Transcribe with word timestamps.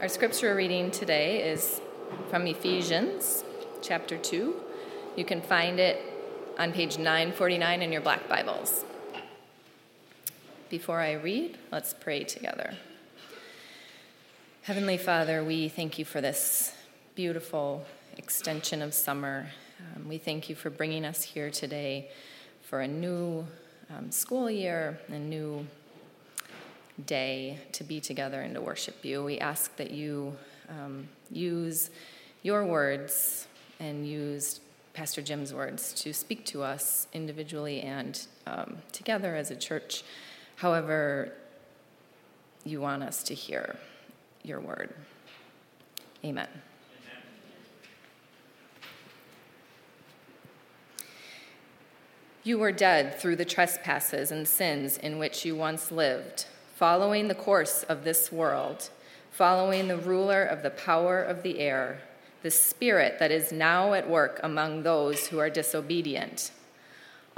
Our 0.00 0.08
scripture 0.08 0.56
reading 0.56 0.90
today 0.90 1.48
is 1.48 1.80
from 2.28 2.48
Ephesians 2.48 3.44
chapter 3.80 4.18
2. 4.18 4.54
You 5.16 5.24
can 5.24 5.40
find 5.40 5.78
it 5.78 6.02
on 6.58 6.72
page 6.72 6.98
949 6.98 7.80
in 7.80 7.92
your 7.92 8.00
black 8.00 8.28
Bibles. 8.28 8.84
Before 10.68 11.00
I 11.00 11.12
read, 11.12 11.56
let's 11.70 11.94
pray 11.94 12.24
together. 12.24 12.74
Heavenly 14.62 14.98
Father, 14.98 15.44
we 15.44 15.68
thank 15.68 15.96
you 15.96 16.04
for 16.04 16.20
this 16.20 16.74
beautiful 17.14 17.86
extension 18.16 18.82
of 18.82 18.92
summer. 18.94 19.46
Um, 19.94 20.08
we 20.08 20.18
thank 20.18 20.48
you 20.48 20.56
for 20.56 20.70
bringing 20.70 21.04
us 21.04 21.22
here 21.22 21.50
today 21.50 22.10
for 22.62 22.80
a 22.80 22.88
new 22.88 23.46
um, 23.96 24.10
school 24.10 24.50
year, 24.50 24.98
a 25.08 25.18
new 25.18 25.64
day 27.06 27.58
to 27.72 27.84
be 27.84 28.00
together 28.00 28.40
and 28.40 28.54
to 28.54 28.60
worship 28.60 29.04
you. 29.04 29.24
We 29.24 29.38
ask 29.38 29.74
that 29.76 29.90
you 29.90 30.36
um, 30.68 31.08
use 31.30 31.90
your 32.42 32.64
words 32.64 33.46
and 33.80 34.06
use 34.06 34.60
Pastor 34.92 35.22
Jim's 35.22 35.52
words 35.52 35.92
to 35.94 36.12
speak 36.12 36.44
to 36.46 36.62
us 36.62 37.08
individually 37.12 37.80
and 37.80 38.26
um, 38.46 38.76
together 38.92 39.34
as 39.34 39.50
a 39.50 39.56
church, 39.56 40.04
however 40.56 41.32
you 42.64 42.80
want 42.80 43.02
us 43.02 43.24
to 43.24 43.34
hear 43.34 43.76
your 44.44 44.60
word. 44.60 44.94
Amen. 46.24 46.48
You 52.44 52.58
were 52.58 52.72
dead 52.72 53.18
through 53.18 53.36
the 53.36 53.44
trespasses 53.46 54.30
and 54.30 54.46
sins 54.46 54.98
in 54.98 55.18
which 55.18 55.46
you 55.46 55.56
once 55.56 55.90
lived 55.90 56.46
following 56.84 57.28
the 57.28 57.34
course 57.34 57.82
of 57.84 58.04
this 58.04 58.30
world, 58.30 58.90
following 59.30 59.88
the 59.88 59.96
ruler 59.96 60.44
of 60.44 60.62
the 60.62 60.68
power 60.68 61.22
of 61.22 61.42
the 61.42 61.58
air, 61.58 61.98
the 62.42 62.50
spirit 62.50 63.18
that 63.18 63.30
is 63.30 63.50
now 63.50 63.94
at 63.94 64.06
work 64.06 64.38
among 64.42 64.82
those 64.82 65.28
who 65.28 65.38
are 65.38 65.48
disobedient. 65.48 66.50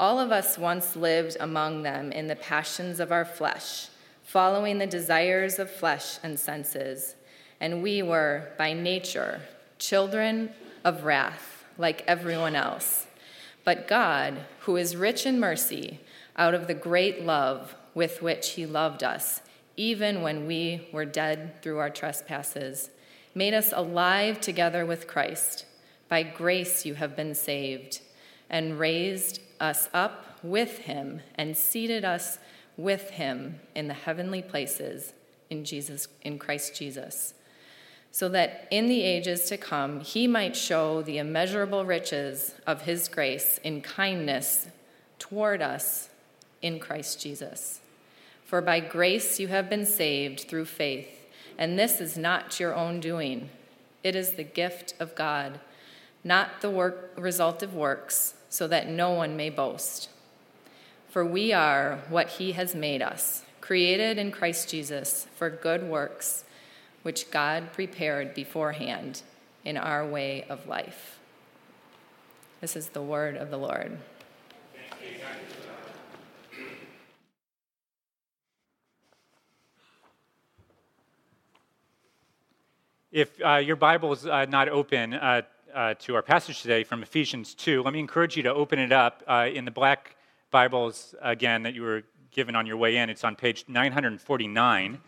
All 0.00 0.18
of 0.18 0.32
us 0.32 0.58
once 0.58 0.96
lived 0.96 1.36
among 1.38 1.84
them 1.84 2.10
in 2.10 2.26
the 2.26 2.34
passions 2.34 2.98
of 2.98 3.12
our 3.12 3.24
flesh, 3.24 3.86
following 4.24 4.78
the 4.78 4.86
desires 4.88 5.60
of 5.60 5.70
flesh 5.70 6.18
and 6.24 6.36
senses, 6.40 7.14
and 7.60 7.84
we 7.84 8.02
were, 8.02 8.48
by 8.58 8.72
nature, 8.72 9.42
children 9.78 10.50
of 10.82 11.04
wrath, 11.04 11.64
like 11.78 12.02
everyone 12.08 12.56
else. 12.56 13.06
But 13.62 13.86
God, 13.86 14.38
who 14.62 14.76
is 14.76 14.96
rich 14.96 15.24
in 15.24 15.38
mercy, 15.38 16.00
out 16.36 16.52
of 16.52 16.66
the 16.66 16.74
great 16.74 17.24
love 17.24 17.76
with 17.96 18.20
which 18.20 18.50
he 18.50 18.66
loved 18.66 19.02
us, 19.02 19.40
even 19.74 20.20
when 20.20 20.46
we 20.46 20.86
were 20.92 21.06
dead 21.06 21.62
through 21.62 21.78
our 21.78 21.88
trespasses, 21.88 22.90
made 23.34 23.54
us 23.54 23.72
alive 23.74 24.38
together 24.38 24.84
with 24.84 25.08
Christ. 25.08 25.64
By 26.08 26.22
grace 26.22 26.84
you 26.84 26.94
have 26.94 27.16
been 27.16 27.34
saved, 27.34 28.00
and 28.50 28.78
raised 28.78 29.40
us 29.58 29.88
up 29.94 30.38
with 30.42 30.80
him, 30.80 31.22
and 31.36 31.56
seated 31.56 32.04
us 32.04 32.38
with 32.76 33.10
him 33.10 33.60
in 33.74 33.88
the 33.88 33.94
heavenly 33.94 34.42
places 34.42 35.14
in 35.48 35.64
Jesus 35.64 36.06
in 36.20 36.38
Christ 36.38 36.76
Jesus 36.76 37.32
so 38.16 38.30
that 38.30 38.66
in 38.70 38.86
the 38.86 39.02
ages 39.02 39.44
to 39.44 39.58
come 39.58 40.00
he 40.00 40.26
might 40.26 40.56
show 40.56 41.02
the 41.02 41.18
immeasurable 41.18 41.84
riches 41.84 42.54
of 42.66 42.80
his 42.82 43.08
grace 43.08 43.60
in 43.62 43.82
kindness 43.82 44.68
toward 45.18 45.60
us 45.60 46.08
in 46.62 46.80
Christ 46.80 47.20
Jesus. 47.20 47.80
For 48.46 48.60
by 48.60 48.78
grace 48.78 49.40
you 49.40 49.48
have 49.48 49.68
been 49.68 49.84
saved 49.84 50.42
through 50.42 50.66
faith, 50.66 51.26
and 51.58 51.76
this 51.76 52.00
is 52.00 52.16
not 52.16 52.60
your 52.60 52.76
own 52.76 53.00
doing. 53.00 53.50
It 54.04 54.14
is 54.14 54.32
the 54.32 54.44
gift 54.44 54.94
of 55.00 55.16
God, 55.16 55.58
not 56.22 56.60
the 56.60 56.70
work, 56.70 57.12
result 57.18 57.64
of 57.64 57.74
works, 57.74 58.34
so 58.48 58.68
that 58.68 58.88
no 58.88 59.10
one 59.10 59.36
may 59.36 59.50
boast. 59.50 60.10
For 61.08 61.26
we 61.26 61.52
are 61.52 62.04
what 62.08 62.28
he 62.28 62.52
has 62.52 62.72
made 62.72 63.02
us, 63.02 63.44
created 63.60 64.16
in 64.16 64.30
Christ 64.30 64.70
Jesus 64.70 65.26
for 65.34 65.50
good 65.50 65.82
works, 65.82 66.44
which 67.02 67.32
God 67.32 67.72
prepared 67.72 68.32
beforehand 68.32 69.22
in 69.64 69.76
our 69.76 70.06
way 70.06 70.44
of 70.48 70.68
life. 70.68 71.18
This 72.60 72.76
is 72.76 72.90
the 72.90 73.02
word 73.02 73.36
of 73.36 73.50
the 73.50 73.58
Lord. 73.58 73.98
If 83.12 83.40
uh, 83.40 83.58
your 83.58 83.76
Bible 83.76 84.12
is 84.12 84.26
uh, 84.26 84.46
not 84.46 84.68
open 84.68 85.14
uh, 85.14 85.42
uh, 85.72 85.94
to 86.00 86.16
our 86.16 86.22
passage 86.22 86.60
today 86.62 86.82
from 86.82 87.04
Ephesians 87.04 87.54
2, 87.54 87.84
let 87.84 87.92
me 87.92 88.00
encourage 88.00 88.36
you 88.36 88.42
to 88.42 88.52
open 88.52 88.80
it 88.80 88.90
up 88.90 89.22
uh, 89.28 89.46
in 89.50 89.64
the 89.64 89.70
black 89.70 90.16
Bibles 90.50 91.14
again 91.22 91.62
that 91.62 91.72
you 91.72 91.82
were 91.82 92.02
given 92.32 92.56
on 92.56 92.66
your 92.66 92.76
way 92.76 92.96
in. 92.96 93.08
It's 93.08 93.22
on 93.22 93.36
page 93.36 93.64
949. 93.68 94.98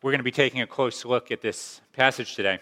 We're 0.00 0.10
going 0.10 0.18
to 0.18 0.24
be 0.24 0.30
taking 0.30 0.62
a 0.62 0.66
close 0.66 1.04
look 1.04 1.30
at 1.30 1.42
this 1.42 1.82
passage 1.92 2.34
today. 2.34 2.60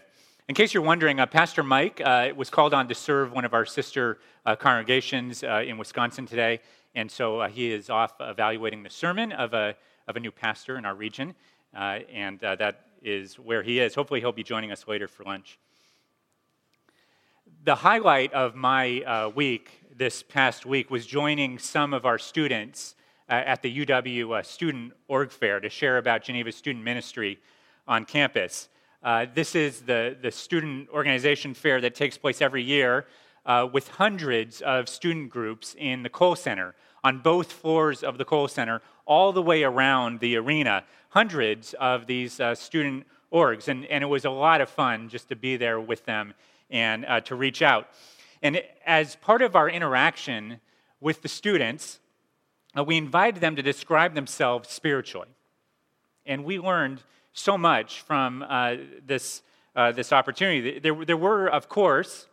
In 0.48 0.56
case 0.56 0.74
you're 0.74 0.82
wondering, 0.82 1.20
uh, 1.20 1.26
Pastor 1.26 1.62
Mike 1.62 2.02
was 2.36 2.50
called 2.50 2.74
on 2.74 2.88
to 2.88 2.94
serve 2.94 3.30
one 3.30 3.44
of 3.44 3.54
our 3.54 3.64
sister 3.64 4.18
congregations 4.58 5.44
in 5.44 5.78
Wisconsin 5.78 6.26
today, 6.26 6.60
and 6.96 7.08
so 7.08 7.44
he 7.44 7.70
is 7.70 7.88
off 7.88 8.14
evaluating 8.18 8.82
the 8.82 8.90
sermon 8.90 9.30
of 9.30 9.54
a, 9.54 9.76
of 10.08 10.16
a 10.16 10.20
new 10.20 10.32
pastor 10.32 10.76
in 10.76 10.84
our 10.84 10.94
region, 10.96 11.36
and 11.72 12.40
that 12.40 12.80
is 13.04 13.38
where 13.38 13.62
he 13.62 13.78
is. 13.78 13.94
Hopefully, 13.94 14.20
he'll 14.20 14.32
be 14.32 14.42
joining 14.42 14.72
us 14.72 14.88
later 14.88 15.06
for 15.06 15.24
lunch. 15.24 15.58
The 17.64 17.76
highlight 17.76 18.32
of 18.32 18.54
my 18.54 19.00
uh, 19.02 19.28
week 19.28 19.70
this 19.96 20.22
past 20.22 20.66
week 20.66 20.90
was 20.90 21.06
joining 21.06 21.58
some 21.58 21.94
of 21.94 22.04
our 22.04 22.18
students 22.18 22.96
uh, 23.28 23.34
at 23.34 23.62
the 23.62 23.86
UW 23.86 24.38
uh, 24.38 24.42
Student 24.42 24.92
Org 25.08 25.30
Fair 25.30 25.60
to 25.60 25.68
share 25.68 25.98
about 25.98 26.24
Geneva's 26.24 26.56
student 26.56 26.84
ministry 26.84 27.38
on 27.86 28.04
campus. 28.04 28.68
Uh, 29.02 29.26
this 29.34 29.54
is 29.54 29.82
the, 29.82 30.16
the 30.20 30.30
student 30.30 30.88
organization 30.88 31.52
fair 31.54 31.80
that 31.80 31.94
takes 31.94 32.16
place 32.16 32.40
every 32.40 32.62
year 32.62 33.06
uh, 33.46 33.68
with 33.70 33.88
hundreds 33.88 34.62
of 34.62 34.88
student 34.88 35.28
groups 35.30 35.76
in 35.78 36.02
the 36.02 36.08
Kohl 36.08 36.34
Center 36.34 36.74
on 37.04 37.18
both 37.18 37.52
floors 37.52 38.02
of 38.02 38.18
the 38.18 38.24
Kohl 38.24 38.48
Center, 38.48 38.80
all 39.04 39.32
the 39.32 39.42
way 39.42 39.62
around 39.62 40.20
the 40.20 40.36
arena. 40.36 40.82
Hundreds 41.10 41.74
of 41.74 42.06
these 42.06 42.40
uh, 42.40 42.54
student 42.54 43.06
orgs, 43.32 43.68
and, 43.68 43.84
and 43.86 44.02
it 44.02 44.06
was 44.06 44.24
a 44.24 44.30
lot 44.30 44.60
of 44.60 44.68
fun 44.70 45.08
just 45.08 45.28
to 45.28 45.36
be 45.36 45.56
there 45.56 45.78
with 45.78 46.04
them 46.06 46.34
and 46.70 47.04
uh, 47.04 47.20
to 47.20 47.34
reach 47.34 47.62
out. 47.62 47.88
And 48.42 48.62
as 48.86 49.16
part 49.16 49.42
of 49.42 49.54
our 49.54 49.68
interaction 49.68 50.60
with 51.00 51.22
the 51.22 51.28
students, 51.28 52.00
uh, 52.76 52.82
we 52.82 52.96
invited 52.96 53.40
them 53.40 53.54
to 53.56 53.62
describe 53.62 54.14
themselves 54.14 54.70
spiritually. 54.70 55.28
And 56.26 56.44
we 56.44 56.58
learned 56.58 57.02
so 57.32 57.58
much 57.58 58.00
from 58.00 58.44
uh, 58.48 58.76
this, 59.06 59.42
uh, 59.76 59.92
this 59.92 60.12
opportunity. 60.12 60.78
There, 60.78 61.04
there 61.04 61.16
were, 61.16 61.48
of 61.48 61.68
course, 61.68 62.26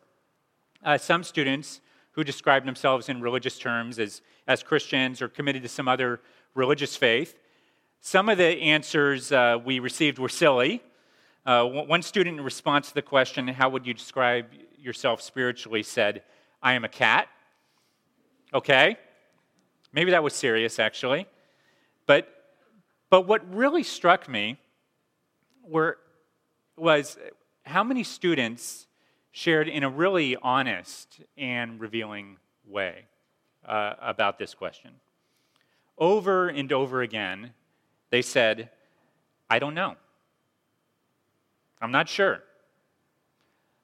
uh, 0.84 0.98
some 0.98 1.24
students 1.24 1.82
who 2.12 2.24
described 2.24 2.68
themselves 2.68 3.10
in 3.10 3.22
religious 3.22 3.58
terms 3.58 4.00
as, 4.00 4.22
as 4.48 4.64
Christians 4.64 5.22
or 5.22 5.28
committed 5.28 5.64
to 5.64 5.70
some 5.70 5.88
other 5.88 6.20
religious 6.54 6.96
faith. 6.96 7.36
Some 8.02 8.30
of 8.30 8.38
the 8.38 8.46
answers 8.62 9.32
uh, 9.32 9.58
we 9.64 9.80
received 9.80 10.20
were 10.20 10.30
silly. 10.30 10.82
Uh, 11.46 11.66
one 11.66 12.02
student, 12.02 12.38
in 12.38 12.44
response 12.44 12.90
to 12.90 12.94
the 12.94 13.02
question, 13.02 13.48
How 13.48 13.70
would 13.70 13.88
you 13.88 13.94
describe 13.94 14.46
yourself 14.82 15.22
spiritually, 15.22 15.84
said, 15.84 16.24
I 16.62 16.74
am 16.74 16.84
a 16.84 16.90
cat. 16.90 17.28
Okay. 18.54 18.98
Maybe 19.94 20.12
that 20.12 20.24
was 20.24 20.34
serious, 20.34 20.80
actually. 20.80 21.28
But, 22.06 22.28
but 23.10 23.28
what 23.28 23.54
really 23.54 23.84
struck 23.84 24.28
me 24.28 24.58
were, 25.64 25.98
was 26.78 27.18
how 27.64 27.84
many 27.84 28.04
students 28.04 28.88
shared 29.32 29.68
in 29.68 29.84
a 29.84 29.90
really 29.90 30.36
honest 30.36 31.22
and 31.38 31.80
revealing 31.80 32.38
way 32.66 33.06
uh, 33.66 33.94
about 34.02 34.38
this 34.38 34.54
question. 34.54 34.92
Over 35.98 36.50
and 36.50 36.72
over 36.72 37.02
again, 37.02 37.52
they 38.10 38.22
said, 38.22 38.70
I 39.50 39.60
don't 39.60 39.74
know. 39.74 39.96
I'm 41.82 41.92
not 41.92 42.10
sure. 42.10 42.42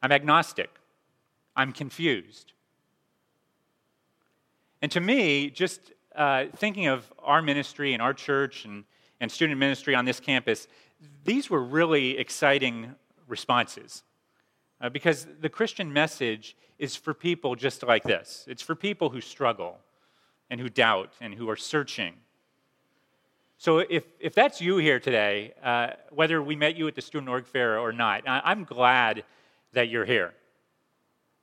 I'm 0.01 0.11
agnostic. 0.11 0.69
I'm 1.55 1.71
confused. 1.71 2.53
And 4.81 4.91
to 4.91 4.99
me, 4.99 5.49
just 5.49 5.93
uh, 6.15 6.45
thinking 6.55 6.87
of 6.87 7.11
our 7.23 7.41
ministry 7.41 7.93
and 7.93 8.01
our 8.01 8.13
church 8.13 8.65
and, 8.65 8.83
and 9.19 9.31
student 9.31 9.59
ministry 9.59 9.95
on 9.95 10.05
this 10.05 10.19
campus, 10.19 10.67
these 11.23 11.49
were 11.49 11.63
really 11.63 12.17
exciting 12.17 12.95
responses. 13.27 14.03
Uh, 14.79 14.89
because 14.89 15.27
the 15.41 15.49
Christian 15.49 15.91
message 15.91 16.55
is 16.77 16.95
for 16.95 17.13
people 17.13 17.55
just 17.55 17.81
like 17.83 18.03
this 18.03 18.45
it's 18.47 18.61
for 18.61 18.75
people 18.75 19.09
who 19.09 19.21
struggle 19.21 19.79
and 20.49 20.61
who 20.61 20.69
doubt 20.69 21.13
and 21.19 21.33
who 21.33 21.49
are 21.49 21.55
searching. 21.55 22.13
So 23.59 23.79
if, 23.79 24.03
if 24.19 24.35
that's 24.35 24.61
you 24.61 24.77
here 24.77 24.99
today, 24.99 25.53
uh, 25.63 25.89
whether 26.11 26.41
we 26.41 26.55
met 26.55 26.75
you 26.75 26.87
at 26.87 26.93
the 26.93 27.01
Student 27.01 27.29
Org 27.29 27.47
Fair 27.47 27.79
or 27.79 27.91
not, 27.91 28.27
I, 28.27 28.51
am 28.51 28.65
glad 28.65 29.23
that 29.73 29.89
you're 29.89 30.05
here. 30.05 30.33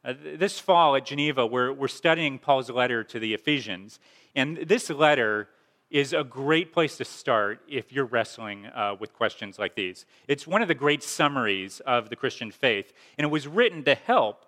Uh, 0.04 0.14
this 0.36 0.60
fall 0.60 0.94
at 0.94 1.04
Geneva, 1.04 1.44
we're, 1.44 1.72
we're 1.72 1.88
studying 1.88 2.38
Paul's 2.38 2.70
letter 2.70 3.02
to 3.02 3.18
the 3.18 3.34
Ephesians. 3.34 3.98
And 4.36 4.58
this 4.58 4.90
letter 4.90 5.48
is 5.90 6.12
a 6.12 6.24
great 6.24 6.72
place 6.72 6.96
to 6.96 7.04
start 7.04 7.60
if 7.68 7.92
you're 7.92 8.04
wrestling 8.04 8.66
uh, 8.66 8.96
with 8.98 9.12
questions 9.12 9.58
like 9.58 9.74
these. 9.74 10.06
It's 10.26 10.46
one 10.46 10.62
of 10.62 10.68
the 10.68 10.74
great 10.74 11.02
summaries 11.02 11.80
of 11.80 12.08
the 12.08 12.16
Christian 12.16 12.50
faith, 12.50 12.92
and 13.16 13.24
it 13.24 13.30
was 13.30 13.46
written 13.46 13.84
to 13.84 13.94
help 13.94 14.44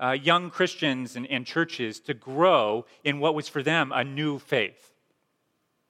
uh, 0.00 0.12
young 0.12 0.50
Christians 0.50 1.16
and, 1.16 1.26
and, 1.26 1.44
churches 1.44 1.98
to 2.00 2.14
grow 2.14 2.86
in 3.02 3.18
what 3.18 3.34
was 3.34 3.48
for 3.48 3.64
them 3.64 3.90
a 3.92 4.04
new 4.04 4.38
faith. 4.38 4.94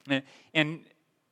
And, 0.07 0.23
and 0.53 0.79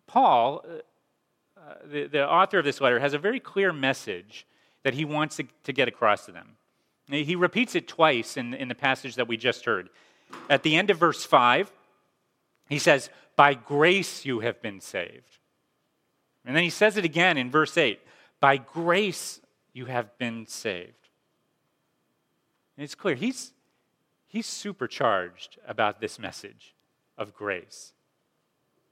Paul, 0.06 0.64
uh, 0.64 1.60
uh, 1.60 1.74
the, 1.86 2.08
the, 2.08 2.30
author 2.30 2.60
of 2.60 2.66
this 2.66 2.80
letter, 2.80 3.00
has 3.00 3.16
a 3.16 3.18
very 3.18 3.40
clear 3.40 3.74
message 3.74 4.46
that 4.84 4.94
he 4.94 5.06
wants 5.06 5.38
to, 5.38 5.46
to 5.64 5.74
get 5.74 5.88
across 5.88 6.26
to 6.28 6.32
them. 6.32 6.56
He 7.10 7.36
repeats 7.36 7.74
it 7.74 7.88
twice 7.88 8.38
in, 8.38 8.54
in 8.54 8.68
the 8.68 8.76
passage 8.76 9.16
that 9.16 9.28
we 9.28 9.38
just 9.38 9.66
heard. 9.66 9.90
At 10.50 10.64
the 10.64 10.76
end 10.76 10.90
of 10.90 10.98
verse 10.98 11.26
5, 11.26 11.72
he 12.70 12.80
says, 12.80 13.10
By 13.36 13.54
grace 13.54 14.26
you 14.26 14.40
have 14.42 14.62
been 14.62 14.80
saved. 14.82 15.40
And 16.46 16.56
then 16.56 16.64
he 16.64 16.70
says 16.70 16.98
it 16.98 17.06
again 17.06 17.38
in 17.38 17.52
verse 17.52 17.78
8 17.78 18.00
By 18.40 18.58
grace 18.58 19.42
you 19.74 19.86
have 19.86 20.18
been 20.18 20.48
saved. 20.48 20.94
And 22.76 22.84
it's 22.84 22.96
clear, 22.96 23.16
he's, 23.16 23.54
he's 24.28 24.46
supercharged 24.46 25.58
about 25.68 26.00
this 26.00 26.20
message 26.20 26.76
of 27.18 27.34
grace. 27.34 27.94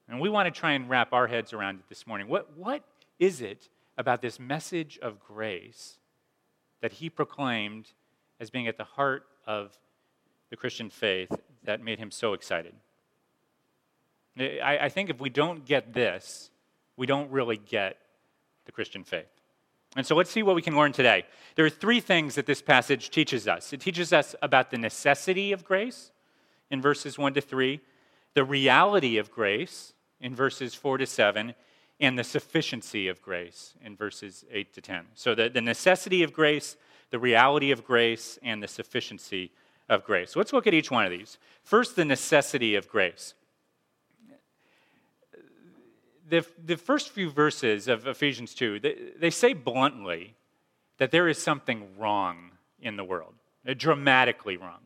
And 0.07 0.19
we 0.19 0.29
want 0.29 0.53
to 0.53 0.59
try 0.59 0.73
and 0.73 0.89
wrap 0.89 1.13
our 1.13 1.27
heads 1.27 1.53
around 1.53 1.79
it 1.79 1.89
this 1.89 2.05
morning. 2.05 2.27
What, 2.27 2.55
what 2.57 2.83
is 3.19 3.41
it 3.41 3.69
about 3.97 4.21
this 4.21 4.39
message 4.39 4.99
of 5.01 5.19
grace 5.19 5.97
that 6.81 6.93
he 6.93 7.09
proclaimed 7.09 7.91
as 8.39 8.49
being 8.49 8.67
at 8.67 8.77
the 8.77 8.83
heart 8.83 9.25
of 9.47 9.77
the 10.49 10.57
Christian 10.57 10.89
faith 10.89 11.31
that 11.63 11.81
made 11.81 11.99
him 11.99 12.11
so 12.11 12.33
excited? 12.33 12.73
I, 14.37 14.79
I 14.83 14.89
think 14.89 15.09
if 15.09 15.19
we 15.19 15.29
don't 15.29 15.65
get 15.65 15.93
this, 15.93 16.49
we 16.97 17.05
don't 17.05 17.31
really 17.31 17.57
get 17.57 17.97
the 18.65 18.71
Christian 18.71 19.03
faith. 19.03 19.25
And 19.95 20.05
so 20.05 20.15
let's 20.15 20.29
see 20.29 20.43
what 20.43 20.55
we 20.55 20.61
can 20.61 20.75
learn 20.75 20.91
today. 20.91 21.25
There 21.55 21.65
are 21.65 21.69
three 21.69 22.01
things 22.01 22.35
that 22.35 22.45
this 22.45 22.61
passage 22.61 23.09
teaches 23.09 23.47
us 23.47 23.71
it 23.71 23.79
teaches 23.79 24.11
us 24.11 24.35
about 24.41 24.71
the 24.71 24.77
necessity 24.77 25.51
of 25.51 25.63
grace 25.63 26.11
in 26.69 26.81
verses 26.81 27.17
1 27.17 27.35
to 27.35 27.41
3, 27.41 27.79
the 28.33 28.43
reality 28.43 29.17
of 29.17 29.31
grace 29.31 29.93
in 30.19 30.35
verses 30.35 30.73
4 30.73 30.97
to 30.97 31.05
7, 31.05 31.53
and 31.99 32.19
the 32.19 32.23
sufficiency 32.23 33.07
of 33.07 33.21
grace 33.21 33.73
in 33.81 33.95
verses 33.95 34.43
8 34.51 34.73
to 34.73 34.81
10. 34.81 35.05
So 35.13 35.35
the, 35.35 35.49
the 35.49 35.61
necessity 35.61 36.23
of 36.23 36.33
grace, 36.33 36.75
the 37.11 37.19
reality 37.19 37.71
of 37.71 37.85
grace, 37.85 38.37
and 38.43 38.61
the 38.61 38.67
sufficiency 38.67 39.51
of 39.87 40.03
grace. 40.03 40.31
So 40.31 40.39
let's 40.39 40.51
look 40.51 40.67
at 40.67 40.73
each 40.73 40.91
one 40.91 41.05
of 41.05 41.11
these. 41.11 41.37
First, 41.63 41.95
the 41.95 42.03
necessity 42.03 42.75
of 42.75 42.89
grace 42.89 43.33
the, 46.27 46.45
the 46.63 46.77
first 46.77 47.09
few 47.09 47.29
verses 47.29 47.87
of 47.87 48.07
Ephesians 48.07 48.53
2, 48.53 48.79
they, 48.79 48.95
they 49.17 49.29
say 49.29 49.53
bluntly 49.53 50.35
that 50.97 51.11
there 51.11 51.27
is 51.27 51.41
something 51.41 51.87
wrong 51.97 52.51
in 52.79 52.97
the 52.97 53.03
world, 53.03 53.33
uh, 53.67 53.73
dramatically 53.77 54.57
wrong. 54.57 54.79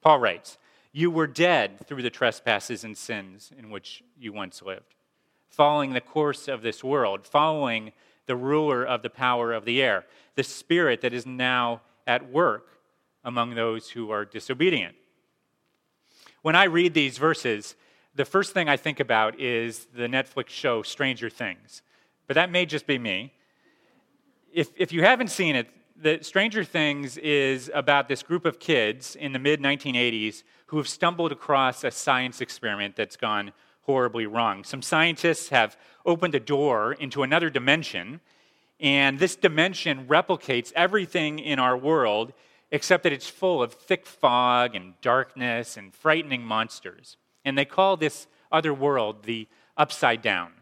Paul 0.00 0.18
writes, 0.18 0.58
You 0.92 1.10
were 1.10 1.26
dead 1.26 1.86
through 1.86 2.02
the 2.02 2.10
trespasses 2.10 2.84
and 2.84 2.96
sins 2.96 3.52
in 3.56 3.70
which 3.70 4.02
you 4.18 4.32
once 4.32 4.62
lived, 4.62 4.94
following 5.48 5.92
the 5.92 6.00
course 6.00 6.48
of 6.48 6.62
this 6.62 6.82
world, 6.82 7.26
following 7.26 7.92
the 8.26 8.36
ruler 8.36 8.84
of 8.84 9.02
the 9.02 9.10
power 9.10 9.52
of 9.52 9.64
the 9.64 9.82
air, 9.82 10.04
the 10.34 10.42
spirit 10.42 11.00
that 11.02 11.12
is 11.12 11.26
now 11.26 11.80
at 12.06 12.30
work 12.30 12.78
among 13.24 13.54
those 13.54 13.90
who 13.90 14.10
are 14.10 14.24
disobedient. 14.24 14.96
When 16.42 16.56
I 16.56 16.64
read 16.64 16.94
these 16.94 17.18
verses, 17.18 17.76
the 18.14 18.24
first 18.24 18.52
thing 18.52 18.68
I 18.68 18.76
think 18.76 19.00
about 19.00 19.40
is 19.40 19.86
the 19.94 20.06
Netflix 20.06 20.50
show 20.50 20.82
Stranger 20.82 21.30
Things. 21.30 21.82
But 22.26 22.34
that 22.34 22.50
may 22.50 22.66
just 22.66 22.86
be 22.86 22.98
me. 22.98 23.32
If, 24.52 24.68
if 24.76 24.92
you 24.92 25.02
haven't 25.02 25.28
seen 25.28 25.56
it, 25.56 25.68
the 25.96 26.18
Stranger 26.22 26.64
Things 26.64 27.16
is 27.18 27.70
about 27.72 28.08
this 28.08 28.22
group 28.22 28.44
of 28.44 28.58
kids 28.58 29.16
in 29.16 29.32
the 29.32 29.38
mid 29.38 29.60
1980s 29.60 30.42
who 30.66 30.76
have 30.76 30.88
stumbled 30.88 31.32
across 31.32 31.84
a 31.84 31.90
science 31.90 32.40
experiment 32.40 32.96
that's 32.96 33.16
gone 33.16 33.52
horribly 33.82 34.26
wrong. 34.26 34.64
Some 34.64 34.82
scientists 34.82 35.48
have 35.48 35.76
opened 36.04 36.34
a 36.34 36.40
door 36.40 36.92
into 36.94 37.22
another 37.22 37.50
dimension, 37.50 38.20
and 38.80 39.18
this 39.18 39.36
dimension 39.36 40.06
replicates 40.06 40.72
everything 40.74 41.38
in 41.38 41.58
our 41.58 41.76
world 41.76 42.32
except 42.70 43.02
that 43.02 43.12
it's 43.12 43.28
full 43.28 43.62
of 43.62 43.74
thick 43.74 44.06
fog 44.06 44.74
and 44.74 44.94
darkness 45.02 45.76
and 45.76 45.94
frightening 45.94 46.42
monsters. 46.42 47.18
And 47.44 47.56
they 47.56 47.64
call 47.64 47.96
this 47.96 48.26
other 48.50 48.72
world 48.74 49.24
the 49.24 49.48
upside 49.76 50.22
down. 50.22 50.52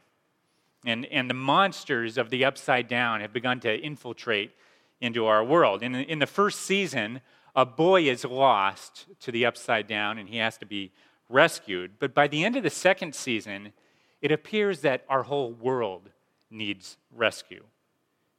And, 0.86 1.04
and 1.06 1.28
the 1.28 1.34
monsters 1.34 2.16
of 2.16 2.30
the 2.30 2.44
upside 2.44 2.88
down 2.88 3.20
have 3.20 3.32
begun 3.32 3.60
to 3.60 3.78
infiltrate 3.78 4.52
into 5.00 5.26
our 5.26 5.44
world. 5.44 5.82
In 5.82 5.94
in 5.94 6.18
the 6.18 6.26
first 6.26 6.60
season, 6.60 7.20
a 7.54 7.66
boy 7.66 8.08
is 8.08 8.24
lost 8.24 9.06
to 9.20 9.32
the 9.32 9.46
upside 9.46 9.86
down 9.86 10.18
and 10.18 10.28
he 10.28 10.36
has 10.38 10.56
to 10.58 10.66
be 10.66 10.92
rescued. 11.28 11.92
But 11.98 12.14
by 12.14 12.28
the 12.28 12.44
end 12.44 12.56
of 12.56 12.62
the 12.62 12.70
second 12.70 13.14
season, 13.14 13.72
it 14.20 14.32
appears 14.32 14.80
that 14.80 15.04
our 15.08 15.22
whole 15.22 15.52
world 15.52 16.10
needs 16.50 16.96
rescue. 17.14 17.64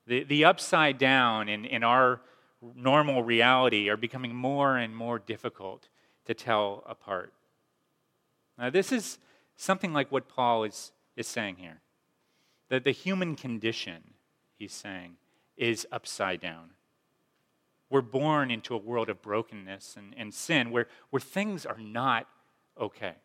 The, 0.07 0.23
the 0.23 0.45
upside 0.45 0.97
down 0.97 1.49
in, 1.49 1.65
in 1.65 1.83
our 1.83 2.21
normal 2.75 3.23
reality 3.23 3.89
are 3.89 3.97
becoming 3.97 4.35
more 4.35 4.77
and 4.77 4.95
more 4.95 5.19
difficult 5.19 5.87
to 6.25 6.33
tell 6.33 6.83
apart. 6.87 7.33
Now, 8.61 8.69
this 8.69 8.91
is 8.91 9.17
something 9.55 9.91
like 9.91 10.11
what 10.11 10.29
Paul 10.29 10.65
is, 10.65 10.91
is 11.15 11.25
saying 11.25 11.55
here. 11.57 11.81
That 12.69 12.83
the 12.83 12.91
human 12.91 13.35
condition, 13.35 14.13
he's 14.59 14.71
saying, 14.71 15.15
is 15.57 15.87
upside 15.91 16.39
down. 16.39 16.69
We're 17.89 18.01
born 18.01 18.51
into 18.51 18.75
a 18.75 18.77
world 18.77 19.09
of 19.09 19.21
brokenness 19.21 19.97
and, 19.97 20.13
and 20.15 20.31
sin 20.31 20.69
where, 20.69 20.87
where 21.09 21.19
things 21.19 21.65
are 21.65 21.79
not 21.79 22.27
okay. 22.79 23.15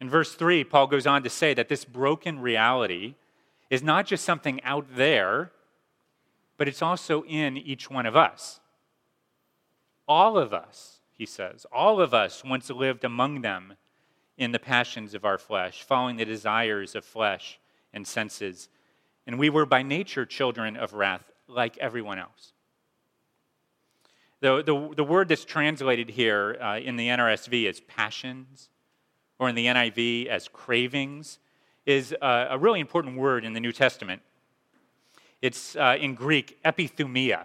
In 0.00 0.10
verse 0.10 0.34
3, 0.34 0.64
Paul 0.64 0.88
goes 0.88 1.06
on 1.06 1.22
to 1.22 1.30
say 1.30 1.54
that 1.54 1.68
this 1.68 1.84
broken 1.84 2.40
reality 2.40 3.14
is 3.70 3.84
not 3.84 4.06
just 4.06 4.24
something 4.24 4.62
out 4.64 4.84
there, 4.96 5.52
but 6.56 6.66
it's 6.66 6.82
also 6.82 7.22
in 7.22 7.56
each 7.56 7.88
one 7.88 8.04
of 8.04 8.16
us. 8.16 8.60
All 10.08 10.36
of 10.36 10.52
us 10.52 10.95
he 11.16 11.26
says. 11.26 11.66
All 11.72 12.00
of 12.00 12.12
us 12.12 12.44
once 12.44 12.70
lived 12.70 13.04
among 13.04 13.40
them 13.40 13.74
in 14.36 14.52
the 14.52 14.58
passions 14.58 15.14
of 15.14 15.24
our 15.24 15.38
flesh, 15.38 15.82
following 15.82 16.16
the 16.16 16.24
desires 16.24 16.94
of 16.94 17.04
flesh 17.04 17.58
and 17.92 18.06
senses. 18.06 18.68
And 19.26 19.38
we 19.38 19.48
were 19.48 19.66
by 19.66 19.82
nature 19.82 20.26
children 20.26 20.76
of 20.76 20.92
wrath, 20.92 21.32
like 21.48 21.78
everyone 21.78 22.18
else. 22.18 22.52
The, 24.40 24.62
the, 24.62 24.94
the 24.94 25.04
word 25.04 25.28
that's 25.28 25.46
translated 25.46 26.10
here 26.10 26.58
uh, 26.60 26.78
in 26.78 26.96
the 26.96 27.08
NRSV 27.08 27.68
as 27.68 27.80
passions, 27.80 28.68
or 29.38 29.48
in 29.48 29.54
the 29.54 29.66
NIV 29.66 30.26
as 30.26 30.48
cravings, 30.48 31.38
is 31.86 32.14
uh, 32.20 32.48
a 32.50 32.58
really 32.58 32.80
important 32.80 33.16
word 33.16 33.44
in 33.44 33.54
the 33.54 33.60
New 33.60 33.72
Testament. 33.72 34.20
It's 35.40 35.76
uh, 35.76 35.96
in 35.98 36.14
Greek, 36.14 36.58
epithumia. 36.64 37.44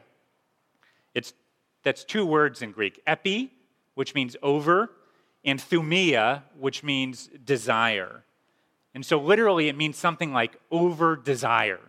It's, 1.13 1.33
that's 1.83 2.03
two 2.03 2.25
words 2.25 2.61
in 2.61 2.71
Greek 2.71 3.01
epi, 3.07 3.51
which 4.01 4.15
means 4.15 4.35
over, 4.41 4.89
and 5.45 5.59
thumia, 5.59 6.41
which 6.57 6.81
means 6.81 7.29
desire. 7.45 8.23
And 8.95 9.05
so 9.05 9.19
literally 9.19 9.69
it 9.69 9.77
means 9.77 9.95
something 9.95 10.33
like 10.33 10.59
over 10.71 11.15
desire. 11.15 11.81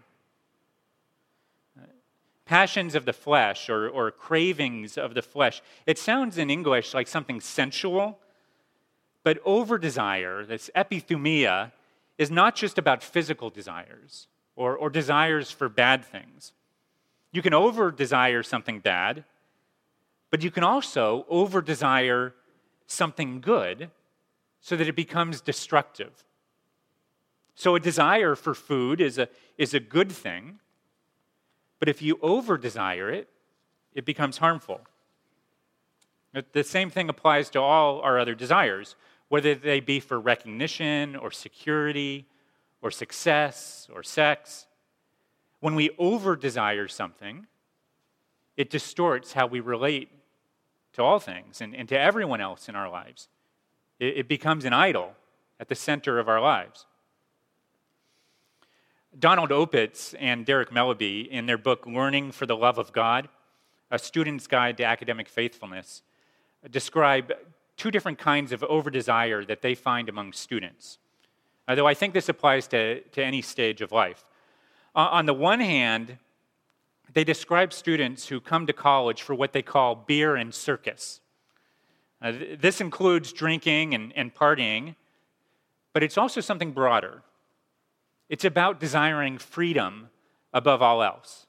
Passions 2.44 2.94
of 2.94 3.06
the 3.06 3.14
flesh 3.14 3.70
or, 3.70 3.88
or 3.88 4.10
cravings 4.10 4.98
of 4.98 5.14
the 5.14 5.22
flesh. 5.22 5.62
It 5.86 5.96
sounds 5.96 6.36
in 6.36 6.50
English 6.50 6.92
like 6.92 7.08
something 7.08 7.40
sensual, 7.40 8.18
but 9.22 9.38
over 9.46 9.78
desire, 9.78 10.44
this 10.44 10.68
epithumia, 10.76 11.72
is 12.18 12.30
not 12.30 12.54
just 12.54 12.76
about 12.76 13.02
physical 13.02 13.48
desires 13.48 14.26
or, 14.54 14.76
or 14.76 14.90
desires 14.90 15.50
for 15.50 15.70
bad 15.70 16.04
things. 16.04 16.52
You 17.32 17.40
can 17.40 17.54
over 17.54 17.90
desire 17.90 18.42
something 18.42 18.80
bad, 18.80 19.24
but 20.32 20.42
you 20.42 20.50
can 20.50 20.64
also 20.64 21.26
over 21.28 21.60
desire 21.60 22.34
something 22.86 23.42
good 23.42 23.90
so 24.62 24.74
that 24.74 24.88
it 24.88 24.96
becomes 24.96 25.42
destructive. 25.42 26.24
So, 27.54 27.74
a 27.74 27.80
desire 27.80 28.34
for 28.34 28.54
food 28.54 28.98
is 29.02 29.18
a, 29.18 29.28
is 29.58 29.74
a 29.74 29.80
good 29.80 30.10
thing, 30.10 30.58
but 31.78 31.90
if 31.90 32.00
you 32.00 32.18
over 32.22 32.56
desire 32.56 33.10
it, 33.10 33.28
it 33.94 34.06
becomes 34.06 34.38
harmful. 34.38 34.80
The 36.52 36.64
same 36.64 36.88
thing 36.88 37.10
applies 37.10 37.50
to 37.50 37.60
all 37.60 38.00
our 38.00 38.18
other 38.18 38.34
desires. 38.34 38.96
whether 39.28 39.54
they 39.54 39.80
be 39.80 39.98
for 40.00 40.20
recognition 40.20 41.16
or 41.16 41.30
security 41.30 42.26
or 42.82 42.90
success 42.90 43.88
or 43.94 44.02
sex. 44.02 44.66
When 45.60 45.74
we 45.74 45.90
over 45.98 46.36
desire 46.36 46.86
something, 46.88 47.46
it 48.58 48.68
distorts 48.68 49.32
how 49.32 49.46
we 49.46 49.60
relate 49.60 50.10
to 50.92 51.02
all 51.02 51.18
things 51.18 51.60
and, 51.60 51.74
and 51.74 51.88
to 51.88 51.98
everyone 51.98 52.40
else 52.40 52.68
in 52.68 52.76
our 52.76 52.88
lives. 52.88 53.28
It, 53.98 54.18
it 54.18 54.28
becomes 54.28 54.64
an 54.64 54.72
idol 54.72 55.14
at 55.58 55.68
the 55.68 55.74
center 55.74 56.18
of 56.18 56.28
our 56.28 56.40
lives. 56.40 56.86
Donald 59.18 59.50
Opitz 59.50 60.14
and 60.18 60.46
Derek 60.46 60.70
Melleby, 60.70 61.28
in 61.28 61.46
their 61.46 61.58
book 61.58 61.86
Learning 61.86 62.32
for 62.32 62.46
the 62.46 62.56
Love 62.56 62.78
of 62.78 62.92
God, 62.92 63.28
A 63.90 63.98
Student's 63.98 64.46
Guide 64.46 64.78
to 64.78 64.84
Academic 64.84 65.28
Faithfulness, 65.28 66.02
describe 66.70 67.32
two 67.76 67.90
different 67.90 68.18
kinds 68.18 68.52
of 68.52 68.62
over 68.64 68.90
desire 68.90 69.44
that 69.44 69.60
they 69.60 69.74
find 69.74 70.08
among 70.08 70.32
students. 70.32 70.98
Although 71.68 71.86
I 71.86 71.94
think 71.94 72.14
this 72.14 72.28
applies 72.28 72.66
to, 72.68 73.00
to 73.00 73.22
any 73.22 73.42
stage 73.42 73.82
of 73.82 73.92
life. 73.92 74.24
Uh, 74.94 75.08
on 75.10 75.26
the 75.26 75.34
one 75.34 75.60
hand, 75.60 76.18
they 77.14 77.24
describe 77.24 77.72
students 77.72 78.28
who 78.28 78.40
come 78.40 78.66
to 78.66 78.72
college 78.72 79.22
for 79.22 79.34
what 79.34 79.52
they 79.52 79.62
call 79.62 79.94
beer 79.94 80.36
and 80.36 80.54
circus. 80.54 81.20
Uh, 82.20 82.32
th- 82.32 82.60
this 82.60 82.80
includes 82.80 83.32
drinking 83.32 83.94
and, 83.94 84.12
and 84.16 84.34
partying, 84.34 84.94
but 85.92 86.02
it's 86.02 86.16
also 86.16 86.40
something 86.40 86.72
broader. 86.72 87.22
It's 88.28 88.44
about 88.44 88.80
desiring 88.80 89.38
freedom 89.38 90.08
above 90.54 90.80
all 90.80 91.02
else. 91.02 91.46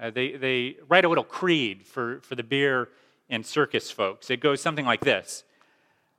Uh, 0.00 0.10
they, 0.10 0.32
they 0.32 0.76
write 0.88 1.04
a 1.04 1.08
little 1.08 1.24
creed 1.24 1.86
for, 1.86 2.20
for 2.20 2.34
the 2.34 2.42
beer 2.42 2.88
and 3.28 3.44
circus 3.44 3.90
folks. 3.90 4.30
It 4.30 4.40
goes 4.40 4.60
something 4.60 4.86
like 4.86 5.00
this 5.00 5.44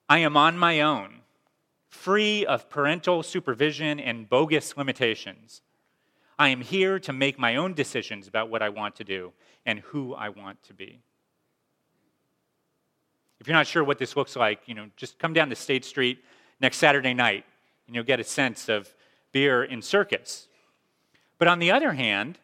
I 0.09 0.19
am 0.19 0.35
on 0.35 0.57
my 0.57 0.81
own, 0.81 1.21
free 1.87 2.45
of 2.45 2.69
parental 2.69 3.23
supervision 3.23 3.99
and 3.99 4.27
bogus 4.27 4.75
limitations. 4.75 5.61
I 6.37 6.49
am 6.49 6.61
here 6.61 6.99
to 6.99 7.13
make 7.13 7.37
my 7.37 7.55
own 7.55 7.73
decisions 7.73 8.27
about 8.27 8.49
what 8.49 8.61
I 8.61 8.69
want 8.69 8.95
to 8.97 9.03
do 9.03 9.31
and 9.65 9.79
who 9.79 10.13
I 10.13 10.29
want 10.29 10.61
to 10.63 10.73
be. 10.73 10.99
If 13.39 13.47
you're 13.47 13.57
not 13.57 13.67
sure 13.67 13.83
what 13.83 13.97
this 13.97 14.15
looks 14.15 14.35
like, 14.35 14.61
you 14.67 14.73
know, 14.73 14.87
just 14.95 15.19
come 15.19 15.33
down 15.33 15.49
to 15.49 15.55
State 15.55 15.85
Street 15.85 16.23
next 16.59 16.77
Saturday 16.77 17.13
night 17.13 17.45
and 17.87 17.95
you'll 17.95 18.05
get 18.05 18.19
a 18.19 18.23
sense 18.23 18.69
of 18.69 18.93
beer 19.31 19.63
and 19.63 19.83
circus. 19.83 20.47
But 21.37 21.47
on 21.47 21.59
the 21.59 21.71
other 21.71 21.93
hand, 21.93 22.39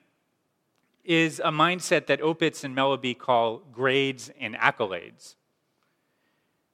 is 1.10 1.39
a 1.39 1.51
mindset 1.51 2.05
that 2.05 2.22
Opitz 2.22 2.63
and 2.63 2.75
Melleby 2.75 3.17
call 3.17 3.63
grades 3.72 4.29
and 4.39 4.55
accolades. 4.55 5.36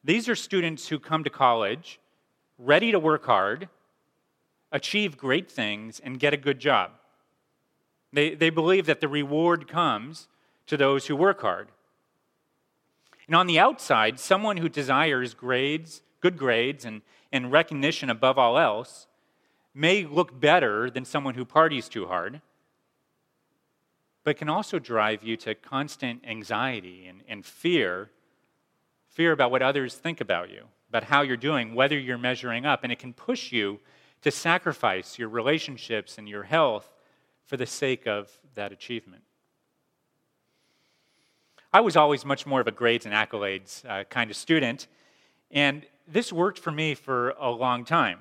These 0.04 0.28
are 0.28 0.36
students 0.36 0.90
who 0.90 1.00
come 1.00 1.24
to 1.24 1.30
college 1.30 2.00
ready 2.58 2.92
to 2.92 3.00
work 3.00 3.26
hard, 3.26 3.70
achieve 4.72 5.18
great 5.18 5.50
things, 5.50 6.02
and 6.02 6.20
get 6.20 6.34
a 6.34 6.38
good 6.38 6.60
job. 6.60 6.92
They, 8.16 8.34
they 8.34 8.50
believe 8.50 8.86
that 8.86 9.02
the 9.02 9.10
reward 9.10 9.68
comes 9.68 10.30
to 10.68 10.78
those 10.78 11.08
who 11.08 11.18
work 11.18 11.42
hard. 11.42 11.68
And 13.28 13.36
on 13.36 13.46
the 13.46 13.60
outside, 13.60 14.22
someone 14.22 14.56
who 14.56 14.70
desires 14.70 15.34
grades, 15.34 16.02
good 16.22 16.38
grades, 16.38 16.86
and, 16.86 17.02
and 17.34 17.52
recognition 17.52 18.10
above 18.10 18.38
all 18.38 18.58
else 18.58 19.08
may 19.74 20.06
look 20.06 20.40
better 20.40 20.90
than 20.90 21.04
someone 21.04 21.34
who 21.34 21.44
parties 21.44 21.90
too 21.90 22.08
hard, 22.08 22.40
but 24.24 24.38
can 24.38 24.48
also 24.48 24.80
drive 24.80 25.22
you 25.22 25.36
to 25.36 25.54
constant 25.54 26.24
anxiety 26.26 27.08
and, 27.08 27.22
and 27.28 27.46
fear 27.46 28.10
fear 29.10 29.32
about 29.32 29.50
what 29.50 29.62
others 29.62 29.96
think 29.96 30.20
about 30.20 30.50
you, 30.50 30.64
about 30.90 31.06
how 31.06 31.22
you're 31.22 31.38
doing, 31.38 31.74
whether 31.74 31.98
you're 31.98 32.18
measuring 32.18 32.66
up. 32.66 32.84
And 32.84 32.92
it 32.92 33.00
can 33.00 33.14
push 33.14 33.54
you 33.54 33.80
to 34.22 34.30
sacrifice 34.30 35.18
your 35.18 35.30
relationships 35.30 36.18
and 36.18 36.28
your 36.28 36.44
health 36.44 36.95
for 37.46 37.58
the 37.58 37.66
sake 37.66 38.08
of 38.08 38.32
that 38.56 38.72
achievement. 38.72 39.24
I 41.72 41.82
was 41.82 41.96
always 41.96 42.24
much 42.26 42.46
more 42.46 42.62
of 42.62 42.68
a 42.68 42.72
grades 42.72 43.06
and 43.06 43.14
accolades 43.14 43.84
uh, 43.86 44.06
kind 44.06 44.32
of 44.32 44.38
student, 44.38 44.88
and 45.52 45.86
this 46.08 46.32
worked 46.32 46.60
for 46.60 46.72
me 46.72 46.96
for 46.96 47.32
a 47.32 47.50
long 47.50 47.84
time. 47.84 48.20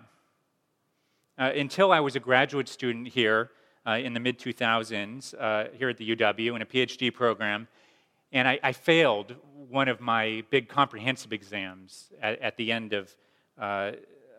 Uh, 1.38 1.50
until 1.56 1.92
I 1.92 2.00
was 2.00 2.16
a 2.16 2.20
graduate 2.20 2.68
student 2.68 3.08
here 3.08 3.50
uh, 3.86 3.92
in 3.92 4.12
the 4.12 4.20
mid 4.20 4.38
2000s, 4.38 5.34
uh, 5.38 5.68
here 5.76 5.88
at 5.88 5.98
the 5.98 6.16
UW 6.16 6.56
in 6.56 6.62
a 6.62 6.66
PhD 6.66 7.12
program, 7.12 7.68
and 8.32 8.48
I, 8.48 8.58
I 8.62 8.72
failed 8.72 9.34
one 9.68 9.88
of 9.88 10.00
my 10.00 10.42
big 10.50 10.68
comprehensive 10.68 11.32
exams 11.32 12.10
at, 12.20 12.40
at 12.40 12.56
the 12.56 12.72
end 12.72 12.92
of, 12.92 13.14
uh, 13.58 13.92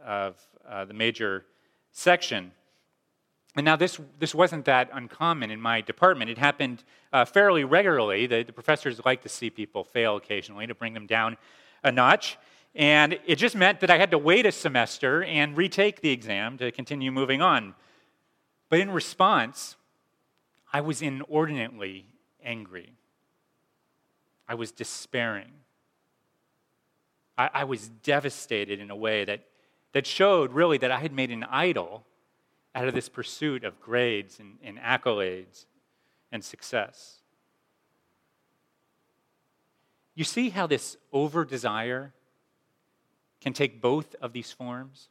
of 0.05 0.35
uh, 0.67 0.85
the 0.85 0.93
major 0.93 1.45
section. 1.91 2.51
And 3.55 3.63
now, 3.63 3.77
this, 3.77 3.99
this 4.19 4.35
wasn't 4.35 4.65
that 4.65 4.89
uncommon 4.91 5.49
in 5.49 5.61
my 5.61 5.79
department. 5.79 6.29
It 6.29 6.37
happened 6.37 6.83
uh, 7.13 7.23
fairly 7.23 7.63
regularly. 7.63 8.27
The, 8.27 8.43
the, 8.43 8.51
professors 8.51 8.99
like 9.05 9.21
to 9.23 9.29
see 9.29 9.49
people 9.49 9.85
fail 9.85 10.17
occasionally 10.17 10.67
to 10.67 10.75
bring 10.75 10.93
them 10.93 11.07
down 11.07 11.37
a 11.81 11.91
notch. 11.91 12.37
And 12.75 13.17
it 13.25 13.37
just 13.37 13.55
meant 13.55 13.79
that 13.79 13.89
I 13.89 13.97
had 13.97 14.11
to 14.11 14.17
wait 14.17 14.45
a 14.45 14.51
semester 14.51 15.23
and 15.23 15.55
retake 15.55 16.01
the 16.01 16.09
exam 16.09 16.57
to 16.57 16.69
continue 16.71 17.13
moving 17.13 17.41
on. 17.41 17.75
But 18.69 18.79
in 18.79 18.91
response, 18.91 19.77
I 20.73 20.81
was 20.81 21.01
inordinately 21.01 22.07
angry. 22.43 22.91
I 24.49 24.55
was 24.55 24.71
despairing. 24.73 25.51
I, 27.37 27.49
I 27.53 27.63
was 27.63 27.87
devastated 27.87 28.81
in 28.81 28.91
a 28.91 28.95
way 28.95 29.23
that, 29.23 29.45
that 29.93 30.05
showed 30.05 30.51
really 30.51 30.77
that 30.79 30.91
I 30.91 30.99
had 30.99 31.13
made 31.13 31.31
an 31.31 31.45
idol 31.45 32.05
out 32.75 32.87
of 32.87 32.93
this 32.93 33.09
pursuit 33.09 33.63
of 33.63 33.79
grades 33.79 34.39
and, 34.39 34.57
and 34.61 34.77
accolades 34.77 35.65
and 36.31 36.43
success. 36.43 37.21
You 40.13 40.25
see 40.25 40.49
how 40.49 40.67
this 40.67 40.97
over 41.11 41.45
desire 41.45 42.13
can 43.41 43.53
take 43.53 43.81
both 43.81 44.15
of 44.21 44.33
these 44.33 44.51
forms 44.51 45.09